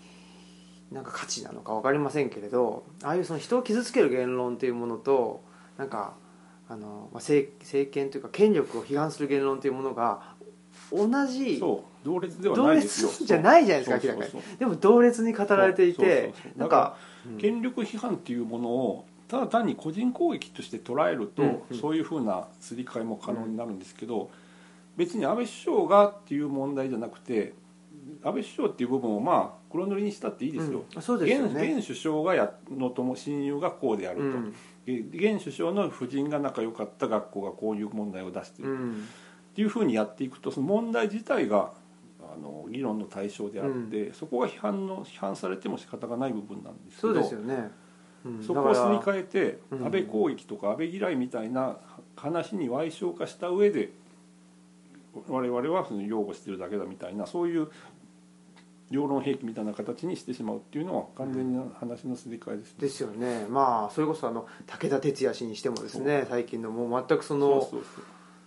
[0.92, 5.42] なんか価値なのか分かりませんけれどああいうその人を傷つける言論っていうものと
[5.76, 6.14] なんか
[6.68, 10.20] あの、まあ、政政権というか権力を批判する言論というものが
[10.90, 13.08] 同じそう同列では同ないですよ。
[13.08, 14.58] 列じゃないじゃないですか明らかに。
[14.58, 16.96] でも同列に語られていてなんか
[17.38, 21.78] 権力批判っていうものをただ単に個人攻撃として捉えると、うんうん。
[21.78, 24.30] そういうふうなすり替えも可能になるんですけど、
[24.96, 27.52] 別に安倍首相がっていう問題じゃなくて
[28.22, 31.02] 安倍首相っていう部分をまあ黒塗りにしたっていいですよ、うん。
[31.02, 31.72] そうですよね。
[31.72, 34.54] 現現首相がやのとも親友がこうであると、うん。
[34.86, 39.08] 現現首相の夫人が仲良かった学校がこういう問題を出してる、っうん。
[39.54, 41.72] ていうふうにやっていくとその問題自体が
[42.20, 47.70] あの議論の対象であって、そこが批判の批判されても仕方がない部分なんですけそうどですよね、
[48.24, 48.42] うん。
[48.42, 49.84] そこをすり替えてうん。
[49.84, 51.76] 安倍攻撃とか安倍嫌いみたいな
[52.16, 53.90] 話に歪償化した上で
[55.26, 57.68] 我々はその擁護してるだけだみたいなそういう
[58.90, 62.74] 両論兵器みたいな形にしてしまうっていうのは完全な話のすり替えですね。
[62.80, 63.46] ですよね。
[63.48, 67.68] まあそれこそあの武田鉄矢氏にしてもですね最近のもう全くその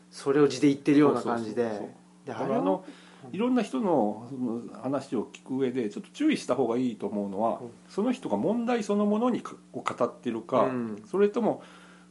[0.10, 2.02] それを地で言ってるような感じで。
[2.26, 2.86] だからあの
[3.32, 4.28] いろんな人の
[4.82, 7.72] 話を聞く上でちょっと注意した方がいいと思うのは、うん。
[7.88, 11.04] その人が問題そのものにかを語ってるか、うん。
[11.10, 11.62] それとも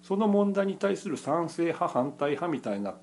[0.02, 2.94] その問題に対する賛成派反対派みたいな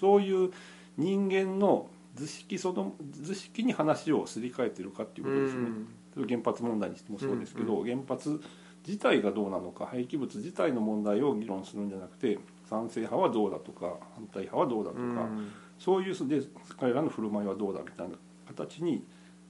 [0.00, 0.52] そういう
[0.96, 5.68] 人間の図式その図式に話をすり替えてるかっていうことですね、
[6.14, 8.40] それ原発問題にしてもそうですけど、原発
[8.86, 16.40] 自体がどうなのか廃棄物自体の問題を議論するんじゃなくて賛成派はどうだとか反対派はどうだとか、うんそういうで
[16.80, 18.16] 彼らの振る舞いはどうだみたいな
[18.48, 19.04] 形に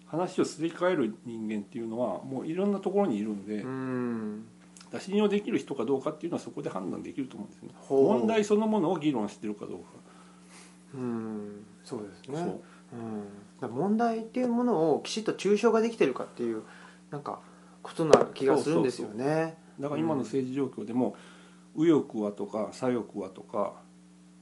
[0.07, 4.47] 話をすり替える人間っていうのはもういろんなところにいるんで、うん。
[5.01, 7.71] 信用できる人かどうかっていうのはそこで判断できると思うんですね。
[7.89, 9.85] 問題そのものを議論してるかどうか。
[10.95, 12.39] うんそうですね。
[12.39, 12.61] そう。
[13.63, 16.63] うん、問題っていうものをきちっと抽象化できてるかっていう
[17.11, 17.41] なんか
[17.83, 19.57] ことな気がするんですよね。
[19.79, 21.17] だから今の政治状況でも
[21.77, 23.75] 右翼はとか左翼はとか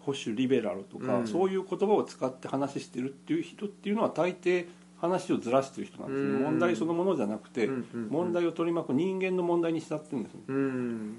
[0.01, 1.27] 保守リベラルとか、うん。
[1.27, 4.67] そういう言葉を使って話してるっていう人っていうのは大抵
[5.01, 6.43] 話をずらしてる人なんですね、うん。
[6.43, 8.09] 問題そのものじゃなくて、うんうんうん。
[8.09, 10.41] 問題を取り巻く人間の問題にしちゃってるんですね。
[10.49, 11.17] うん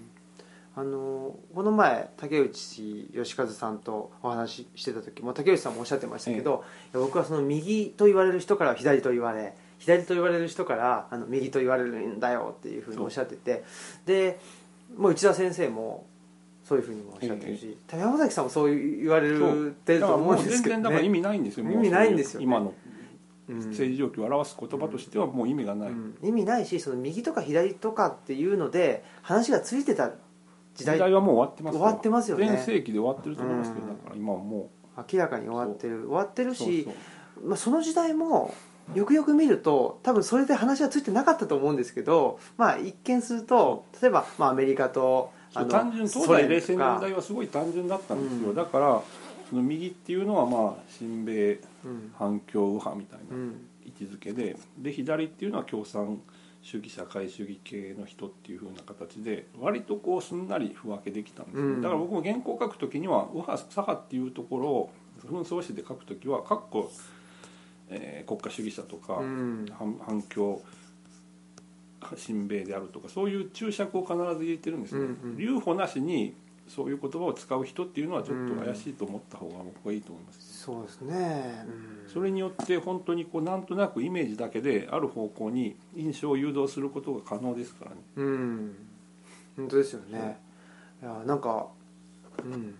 [0.77, 13.63] あのこの前竹内義和さんとお話ししてた時も竹内さんもおっしゃってましたけど、いや僕はその右と言われる人からは左と言われ左と言われる人からあの右と言われるんだよっていうふうにおっしゃってて
[14.05, 14.39] で
[14.97, 16.05] もう内田先生も
[16.63, 22.43] そういうふうにもおっしゃってるし、山崎さんもそう言われそうてると思うんですけど、ね、だからもう全然だから意味ないんですよ意味ないんですよね。
[22.43, 22.73] 今の
[23.47, 23.57] うん。
[23.57, 26.17] 政治状況を表す言葉としてはもう意味がない、うん。
[26.23, 30.11] 意味ないしその右とか左とかっていうので話がついてた
[30.75, 31.79] 時代はもう終わってますよ。
[31.79, 32.47] 終わってますよね。
[32.47, 33.97] 全盛期で終わってると思いますけど、うん。
[33.97, 36.55] だから今はも明らかに終わってる終わってるう。
[36.55, 36.87] し
[37.43, 38.53] まあ、その時代も
[38.93, 45.67] よくよく見ると多分それで話はついてなかったと思うんですけど、まあ、一見すると例えば、まあ、アメリカとそう。
[45.67, 48.55] 単純東西冷戦の時代はすごい単純だったんですよ、うん。
[48.55, 49.01] だから
[49.49, 52.13] その右っていうのはまあ親米うん。
[52.17, 53.67] 反共右派みたいなうん。
[53.85, 56.19] 位置づけでで左っていうのは共産
[56.65, 61.81] 主義社会主義系の人っていう風な形で割とこうすんなり区分けできたんですね、うん。
[61.83, 64.89] だから僕も原稿書く時には右派左派っていうところを
[65.27, 66.91] 紛争史で書く時はかっこ、
[67.89, 69.65] えー国家主義者とか、うん。
[69.77, 70.63] 反反共
[72.17, 75.07] 親米であるとかそういう注釈を必ず入れてるんですね、
[75.37, 76.33] 留保なしに
[76.67, 81.65] そういう言葉を使う人っていうのはちょっと怪しいと思った方が僕はいいと思います、そうですね、
[82.05, 82.11] うん。
[82.11, 87.97] それによって本当にこうなんとなくイメージだけである方向に印象を誘導することが可能ですからね。
[88.15, 88.75] うん。
[89.57, 90.39] 本当ですよね。
[91.01, 91.05] い。
[91.05, 91.67] やなんか
[92.43, 92.75] うん。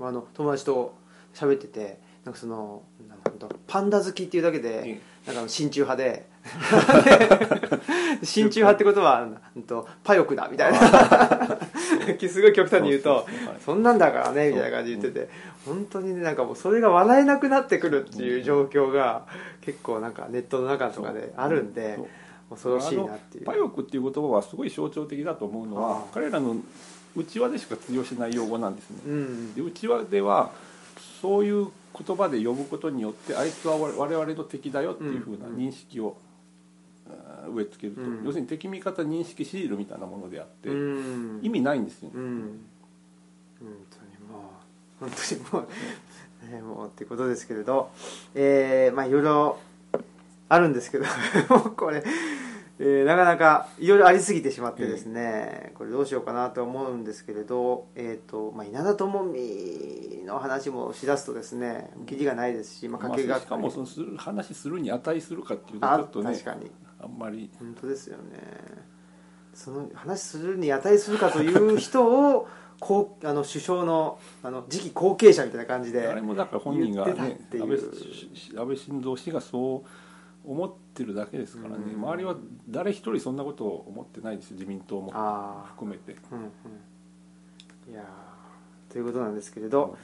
[0.00, 0.94] あの友達と
[1.34, 6.32] 喋っててなんかそのなんかパンダ好きっていうだけで、えなんか親中派で。
[8.24, 10.78] 親中派ってことはうんとパヨクだみたいな。
[12.28, 13.26] すごい極端に言うと
[13.64, 15.52] そんなんだからねみたいな感じで言ってて。
[15.66, 19.26] 本当にねなんかもうそれが笑えなくなってくるっていう状況が
[19.60, 21.98] 結構なんかネットの中とかであるんで
[22.50, 23.44] 恐ろしいなっていう。
[23.44, 26.56] パヨクっていう言葉はすごい象徴的だと思うのあはあ彼らの
[27.14, 28.96] 内輪でしか通用しない用語なんですね。
[29.06, 29.54] うん。
[29.54, 30.50] で内輪では
[31.20, 31.68] そういう
[31.98, 35.56] 言葉で呼ぶことによってあいつは我我々の敵だよっていうふうなうん。
[35.56, 36.16] 認識を、
[37.54, 38.24] 植え付けると、うん。
[38.24, 41.40] 要するに敵味方認識シールみたいなものであって、うん。
[41.42, 42.60] 意味ないんですよ、うん。
[43.60, 45.68] 本当にもう本当にも
[46.48, 47.90] う、ね、もうってことですけれど。
[48.34, 49.58] えーまあいろいろ
[50.48, 51.04] あるんですけど
[51.48, 52.04] もうこれ、
[52.84, 66.72] えーなかなかいろいろありすぎてしまってですね、これどうしようかなと思うんですけれど、えーとまあ、稲田朋美の話もしだすとですねキリがないですし、まあ、まあ家計がしかもそのする話するに値するかっていうとちあょっとね確かに。
[67.00, 67.50] あんまり。
[67.56, 68.22] 本当ですよね。
[69.54, 72.48] その話するに値するかという人を
[72.80, 77.84] こう あの首相のあの次期後継者みたいな感じであれもだから本人がね安倍し
[78.56, 79.88] 安倍晋三氏がそう
[80.44, 82.02] 思ってるだけですからね、うん。
[82.02, 82.36] 周りは
[82.68, 84.56] 誰一人そんなことを思ってないですよ。
[84.56, 85.12] 自民党も
[85.66, 86.16] 含めて。
[86.30, 87.92] うんうん。
[87.92, 89.96] いやーということなんですけれど、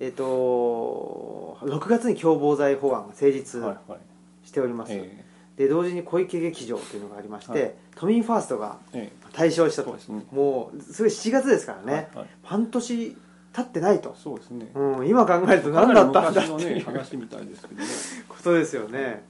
[0.00, 4.00] えっ、と6月に共謀罪法案が成立はいはい。
[4.46, 5.24] しております、え
[5.56, 7.74] で同時に小池劇場というのがありまして、はい。
[7.96, 9.26] 都民ファーストがええ。
[9.32, 9.88] 大勝したと。
[9.88, 10.22] そうですね。
[10.30, 12.26] もうそれ7月ですからね、はいはい。
[12.42, 13.16] 半年
[13.52, 14.70] 経ってないと、そうですね。
[14.74, 17.86] うん、今考えると何だったんだっていう話みたいですけどね。
[18.28, 19.24] ことですよね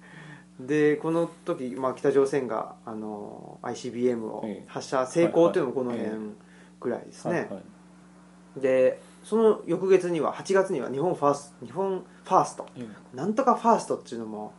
[0.61, 4.65] でこの時、まあ、北朝鮮があの ICBM をええ。
[4.67, 6.29] 発射成功というのもこのはい辺はい。
[6.81, 7.49] ぐらいですね、
[8.57, 12.67] でその翌月には8月には日本ファースト日本ファースト。
[12.77, 14.53] えなんとかファーストっていうのも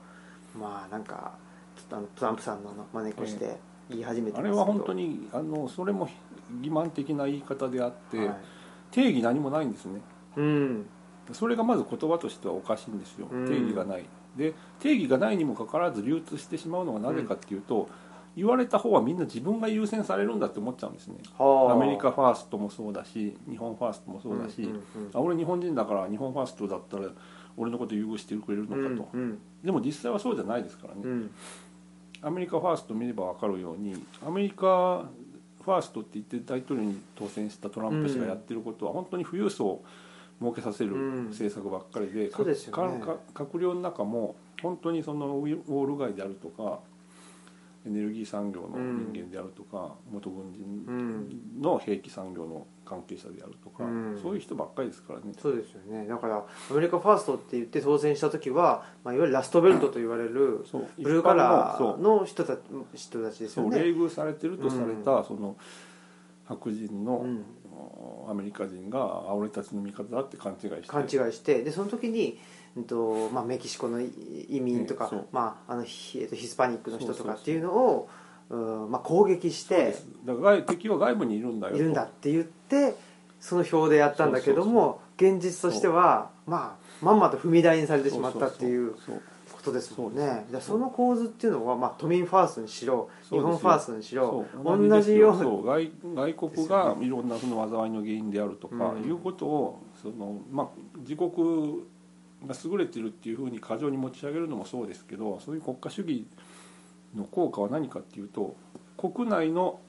[0.60, 1.34] まあなんか
[1.76, 3.58] ちょっとあのトランプさんの真似っこして
[3.90, 4.50] 言い始めてますけど。
[4.50, 6.08] えあれは本当にあのそれも
[6.62, 8.36] 欺瞞的な言い方であって、はい。
[8.92, 10.02] 定義何もないんですね。
[10.36, 10.86] うん。
[11.34, 13.28] それがまず言葉としてはおかしいんですよ。
[13.32, 13.48] うん。
[13.48, 14.06] 定義がない
[14.38, 17.90] で定義がないにもかかわらず流通してしまうのはなぜかっていうと、
[18.38, 21.16] 言われた方はみんな自分が優先されるんだって思っちゃうんですね。
[21.40, 21.74] はあ。
[21.74, 24.82] アメリカファーストもそうだし日本ファーストもそうだし、うんうんうん
[25.12, 27.10] あ俺日本人だから日本ファーストだったら
[27.58, 29.40] 俺のこと優遇してくれるのかと、うんうん。
[29.64, 31.32] でも実際はそうじゃないですからね、うん。
[32.22, 35.06] アメリカファースト見れば分かるようにアメリカ
[35.64, 39.86] ファーストって言って大統領に当選したトランプ氏がやってることは本当に富裕層を
[40.40, 41.26] 儲けさせるうん。
[41.30, 43.00] 政策ばっかりで、そうですよね。
[43.00, 46.80] かか閣僚の中も本当にそのウォール街であるとか
[47.86, 54.20] エネルギー産業の人間であるとか、元軍人の兵器産業の関係者であるとか、うん。
[54.22, 55.34] そういう人ばっかりですからね。
[55.42, 56.06] そうですよね。
[56.06, 60.66] だからアメリカファーストって言って当選した時は、まあ、いわゆるラストベルトと言われる
[61.00, 62.58] ブルーカラーの人た
[62.94, 63.72] 人たちですよね。
[63.72, 65.56] そう冷遇されてるとされた、その
[66.46, 67.46] 白人の、うん
[68.30, 70.88] アメリカ人があ俺たちの味方だって勘違いして。
[70.88, 72.40] 勘違いしてでその時に、
[72.76, 75.28] うんとまあ、メキシコの移民とか、ええそう。
[75.32, 78.10] まあ、あのヒえっとヒスパニックの人とそうそうそうかっていうのを
[78.50, 81.80] うんまあ、攻撃してだから外敵は外部にいるんだよと。
[81.80, 82.96] いるんだって言って
[83.42, 89.22] その表でやったんだけども現実としては、まあ、まんまと踏み台にされてしまったっていうそうそう
[89.58, 90.46] ことですもんね。
[90.52, 95.66] でその構図っていうのは、まあ、都民ファーストにしろ日本ファーストにしろ同じようなそう。
[95.66, 99.04] 外外国がいろんなその災いの原因であるとか、うん。
[99.04, 100.68] いうことをその、まあ、
[101.00, 101.84] 自国
[102.48, 106.28] が優れてるっていうふうに過剰に持ち上げるのもそうですけどそういう国家主義
[107.16, 108.56] の効果は何かっていうと
[108.98, 109.80] 国内の、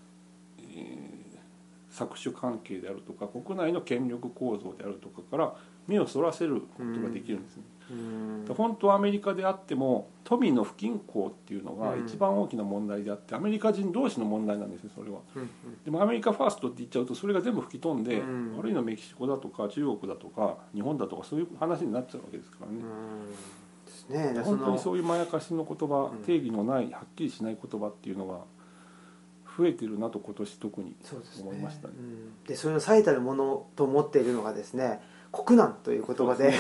[0.61, 1.19] えー
[1.91, 5.55] 搾取関係であるとか国内の権力構造であるとかから
[5.89, 7.63] 目をそらせることができるんですね。
[7.73, 7.78] うん
[8.55, 12.05] 本当はアメリカであっても富の不均衡っていうのがうん。
[12.05, 15.21] 一番大きな問題であってアメリカ人同士の問題なんですよそれは。
[15.37, 15.49] うん
[15.85, 18.57] でもアメリカファーストって言っちゃうとそれが全部吹き飛んで、うん。
[18.57, 22.67] 悪いのはメキシコだとか中国だとか日本だとかそういう話になっちゃうわけですか
[24.11, 24.35] らね、ね。
[24.35, 28.41] でそ本当にのそういうまやかしの言葉、うん定義のないはっきりしない言葉っていうのが
[29.57, 30.95] 増えてるなと今年特に
[31.41, 31.95] 思いましたね。
[31.99, 32.45] うん。
[32.45, 35.01] でそれの最たるものと思っているのがですね
[35.33, 36.55] 国難という言葉で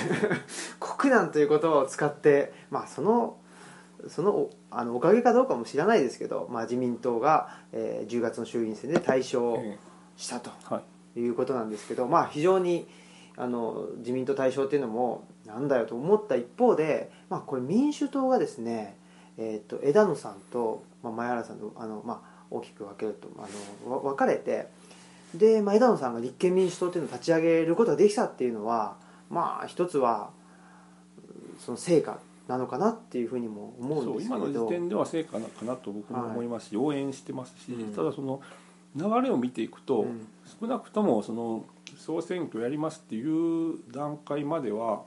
[0.80, 3.38] 国難という言葉を使ってまあその
[4.08, 9.78] そのおあのおかげかどうかも知らないですけど、まあ、自民党が、えー10月の衆議院選で大勝え
[10.16, 10.50] したと
[11.16, 11.20] い。
[11.20, 11.28] い。
[11.28, 12.86] うことなんですけど、まあ、非常に
[13.36, 18.96] あの自民党大勝っていうのもなんだよと思った一方で、まあ、これ民主党がですね、
[19.36, 23.46] えー、と枝野さんと、まあ、前原さんのあの、まあ、大きく分けるとあ
[23.86, 24.68] のわ分かれて
[25.34, 28.96] で、まあ、枝野さんが立憲民主党っていうのを立ち上げることができたっていうのは
[29.30, 30.30] まあ一つは
[31.18, 32.18] うんその成果
[32.48, 34.40] なのかなっていうふうにも思うんですけど。
[34.40, 37.94] の時点では成果かなと僕も思いますし、応援してますし、うん。
[37.94, 38.40] ただその
[38.96, 40.26] 流れを見ていくと、うん。
[40.60, 41.66] 少なくともその
[41.98, 45.02] 総選挙やりますっていう段階までは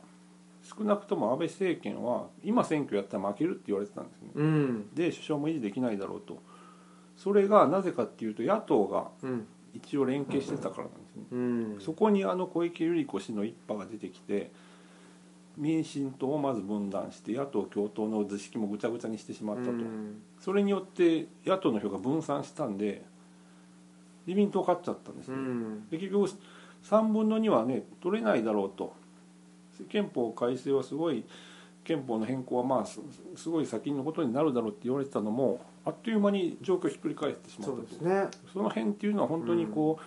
[0.63, 4.29] 少なくとも安倍政権は今選挙やったら負けるって言われてたんですね。
[4.35, 4.89] うん。
[4.93, 6.37] で首相も維持できないだろうと。
[7.17, 11.77] それがなぜかっていうと野党がうん一応連携してたからなんですね、うん。
[11.79, 14.51] そこにあの小池百合子氏の一派が出てきて
[15.57, 20.21] 民進党をまず分断して野党共闘の図式もぐちゃぐちゃにしてしまったと、うん。
[20.39, 23.03] それによって野党の票が分散したんで
[24.27, 25.89] 自民党勝っちゃったんですね、うん。
[25.89, 26.31] で結局
[26.83, 28.93] 3分の2はね取れないだろうと。
[29.89, 31.23] 憲法改正はすごい
[31.83, 32.99] 憲法の変更はまあす
[33.35, 38.27] すごい先のことになるだろうって言われてたのもあっという間に状況をひっくり返ってしまったとそうですね。
[38.53, 40.03] その辺っていうのは本当にこう、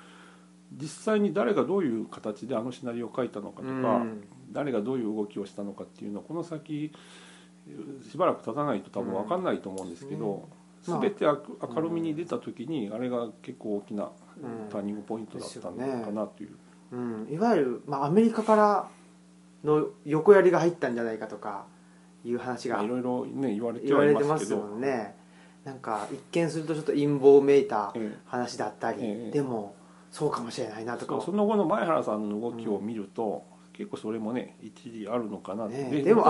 [0.73, 4.25] 実際に誰がどういう形であのシナリオを書いたのかとか、うん。
[4.53, 6.93] 誰がどういう動きをしたのかっていうのはこの先
[8.09, 10.49] しばらく経たないと多分分かんないと思うんですけど、
[10.87, 11.01] うん。
[11.01, 11.43] 全て明
[11.75, 16.57] 明るみに出た時にあれが結構大きなうんターニングポイントだったのかなという。
[16.93, 18.89] うん、いわゆる、まあ、アメリカから
[19.65, 21.65] の横やりが入ったんじゃないかとか
[22.25, 25.17] いう話がいろいろね言われて言わはいれてますすまけどもんね
[25.65, 29.75] なんか一見するとちょっと陰謀めいたえ話だったり、ええでも
[30.11, 31.15] そうかもしれないなえとか。
[31.17, 36.27] そうその後の前原さんの動きを見ると、結構それもね一理あるのかなねえでも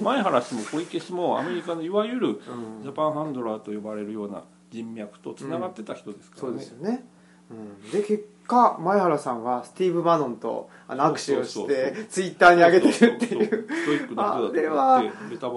[0.00, 2.82] 前原氏も小池氏もアメリカのいわゆるうん。
[2.82, 7.04] ジャパンハンドラーと呼ばれるような人脈とつながってた人ですかそうらね、ですよね、
[7.50, 7.54] う
[7.88, 13.50] ん、で結果前原さんはスティーブ・バノンとあの握手をしてツイッターに上げてるっていう。
[13.50, 15.02] そうストイックな人だと あれかは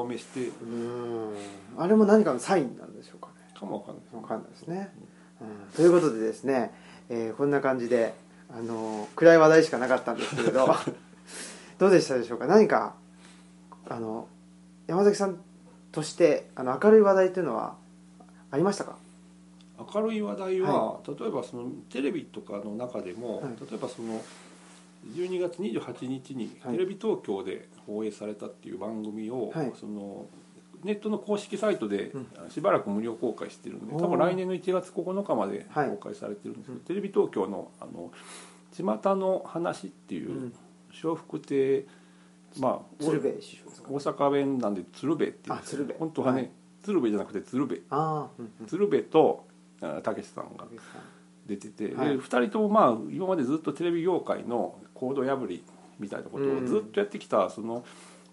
[0.07, 0.47] タして。
[0.47, 1.33] うん。
[1.77, 3.33] あれも何かのサインなんでしょうかね。
[3.59, 4.93] かもわかんないわかんないですね、
[5.41, 6.73] うん、ということでですね、
[7.09, 8.13] えーこんな感じで
[8.49, 10.67] あの暗い話題しかなかったんですけれど
[11.77, 12.47] どうでしたでしょうか？
[12.47, 12.95] 何か
[13.89, 14.27] あの
[14.87, 15.37] 山崎さん
[15.91, 17.75] としてあの明るい話題というのは
[18.51, 18.95] ありましたか？
[19.93, 23.55] 明るい話題は、は例えばそのテレビとかの中でも、はい。
[23.69, 24.21] 例えばその
[25.13, 26.73] 12月28日にはい。
[26.73, 29.73] テレビ東京で放映されたっていう番組を、はい。
[29.79, 30.25] その
[30.83, 32.27] ネットの公式サイトでうん。
[32.49, 35.89] しばらく無料公開してるんで、多分来年の1月9日まではい。
[35.89, 36.79] 公開されてるんですけど、うん。
[36.81, 38.11] テレビ東京の「あの
[38.71, 40.53] 巷の話」っていううん。
[41.03, 41.85] 笑福亭
[42.59, 43.11] まあ大
[43.97, 45.55] 阪弁なんで鶴瓶っていう。
[45.55, 45.95] んですあ鶴瓶。
[45.97, 46.51] 本当はね、はい。
[46.83, 47.83] 鶴瓶じゃなくて鶴瓶。
[48.67, 49.48] 鶴瓶とあ
[50.03, 50.65] たけしさんが
[51.45, 52.09] 出てて、はい。
[52.09, 55.63] で2人ともまあ今までずっとテレビ業界のコード破り
[55.99, 57.83] みたいなことをずっとやってきた、その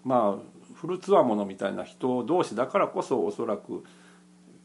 [0.03, 3.83] まあフルツアーものみたいな人同士だからこそおそらく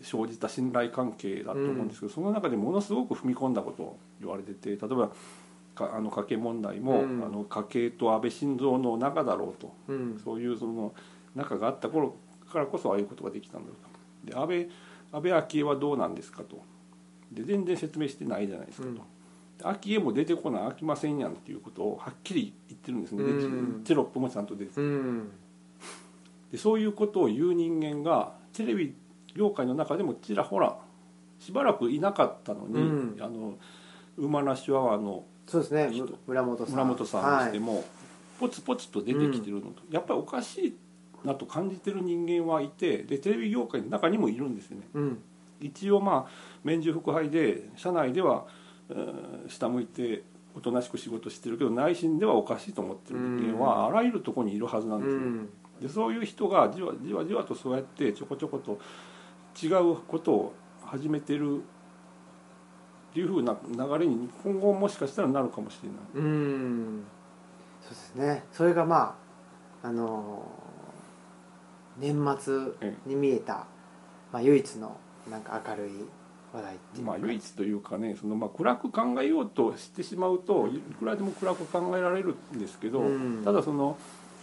[0.02, 5.10] 生じた信頼関係だと思うんですけど、その中でものすごく踏み込んだことを言われてて例えば
[5.74, 7.24] かあの家計問題も、うん。
[7.24, 9.74] あの家計と安倍晋三の仲だろうと。
[9.88, 10.20] うん。
[10.22, 10.92] そういうその
[11.34, 12.16] 仲があった頃
[12.52, 14.32] からこそああいうことができたんだろうと。
[14.32, 14.68] で安倍
[15.12, 16.62] 安倍昭恵はどうなんですかと
[17.34, 18.96] で全然説明してないじゃないですかと、うん。
[18.96, 19.02] で
[19.64, 24.80] 昭恵も出てこない飽きませんやんっていうことをはっきり言ってるんですね、でうんテロップもちゃんと出てて。
[24.80, 25.30] うん。
[26.50, 28.94] でそういうことを言う人間がテレビ
[29.34, 30.76] 業界の中でもちらほら
[31.38, 33.16] しばらくいなかったのに、うん。
[33.20, 33.54] あの
[34.18, 35.90] ウーマンラッシュアワーのそうですね。
[36.26, 36.70] 村本さん。
[36.70, 37.58] 村本さんにしてはい。
[37.58, 37.84] も、
[38.38, 40.76] ポツポツと出てきてるのと、やっぱりおかしい
[41.24, 44.82] なと感じてる人間はいてでテレビ業界の中にもいるんですよね。
[44.94, 45.18] うん
[45.62, 46.30] 一応まあ
[46.64, 48.46] 免除副配で社内では、
[48.90, 50.22] えー下向いて
[50.54, 55.48] おとなしく仕事してるけど内心ではおかしいと思ってる人間はあらゆるところにいるはずなんうですよ、ん。
[55.80, 58.78] でそういう人がじわじわじわとそうやってちょこちょこと
[59.60, 60.54] 違うことを
[60.84, 65.98] 始めてるっていうふうな流れに今後もしかしたらなるかもしれない。
[66.14, 67.04] うん。
[67.80, 68.44] そうですね。
[68.52, 69.16] それがま
[69.82, 70.46] ああの
[71.98, 72.54] 年末
[73.06, 73.66] に見えた、
[74.32, 74.96] まあ、唯一の
[75.30, 75.90] なんか明るい
[76.52, 83.42] 話題っていうまあ唯一というかねそのまあ暗く考えようとしてしまうといくらでも暗く考えられるんですけど、うん。
[83.44, 83.96] ただその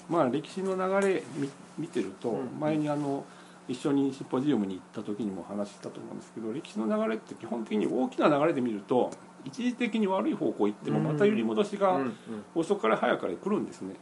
[0.09, 2.59] まあ歴史の流れ見見てるとうん。
[2.59, 3.25] 前にあの
[3.67, 9.11] 一緒にシンポジウムに行った時にも話したと思うんですけど歴史の流れって基本的に大きな流れで見ると
[9.45, 12.13] 一時的に悪い方向行ってもまた揺り戻しがうん
[12.55, 13.95] 遅かれ早かれ来るんですね。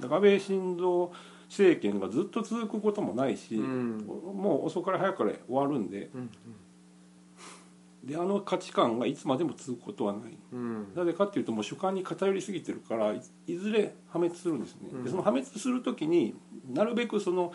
[0.00, 1.08] 安倍晋三
[1.48, 3.98] 政権がずっと続くこともないし、うん。
[4.06, 6.30] もう遅かれ早かれ終わるんでうん
[8.04, 10.38] であの価値観がいつまでも続くことはない。
[10.52, 10.94] うん。
[10.94, 15.04] なぜかっていうともう主観に偏りすぎてるからいいずれ破滅するんですね、うん。
[15.04, 16.34] でその破滅する時に
[16.72, 17.52] なるべくその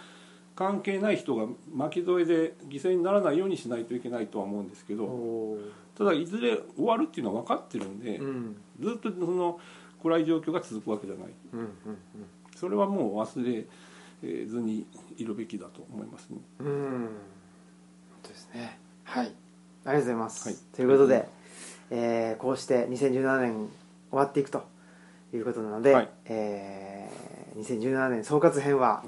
[0.56, 5.58] 関係ない人が巻き添えで犠牲にならないようにしないといけないとは思うんですけうんど
[5.98, 8.56] ただいずれ終わるっていうのは分かってるんで、うん。
[8.80, 9.60] ずっとその
[10.04, 11.28] 暗い状況が続くわけじゃない。
[11.54, 11.68] うんうん
[12.56, 13.66] それはもう忘れ
[14.48, 14.86] ずに
[15.18, 16.38] いるべきだと思いますね。
[16.60, 17.08] うん。
[18.24, 18.80] ですね。
[19.04, 19.26] はい。
[19.26, 19.34] あり
[19.86, 20.58] がとうございます、はい。
[20.76, 21.28] ということで、
[21.90, 23.70] えーこうして2017年
[24.10, 24.64] 終わっていくと
[25.34, 26.10] いうことなので、はい。
[26.26, 29.04] えー2017年総括編は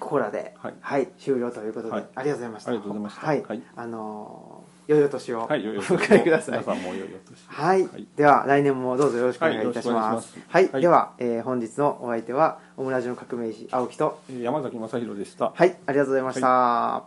[0.00, 2.08] ここらで、はい終了ということで、はい。
[2.14, 2.70] ありがとうございました。
[2.70, 3.26] ありがとうございました。
[3.26, 3.62] はい、はい。
[3.76, 4.51] あのー
[4.86, 5.42] 良いお年を。
[5.42, 7.16] お迎えください、皆さんもよいお年を。
[7.48, 10.32] はい、では来年もどうぞよろしくお願いいたします。
[10.32, 10.38] す。
[10.48, 10.82] はい、はい。
[10.82, 14.20] では、えー本日のお相手はオムラジの革命児青木と。
[14.30, 15.52] えー山崎正弘でした。
[15.54, 17.04] はいありがとうございました、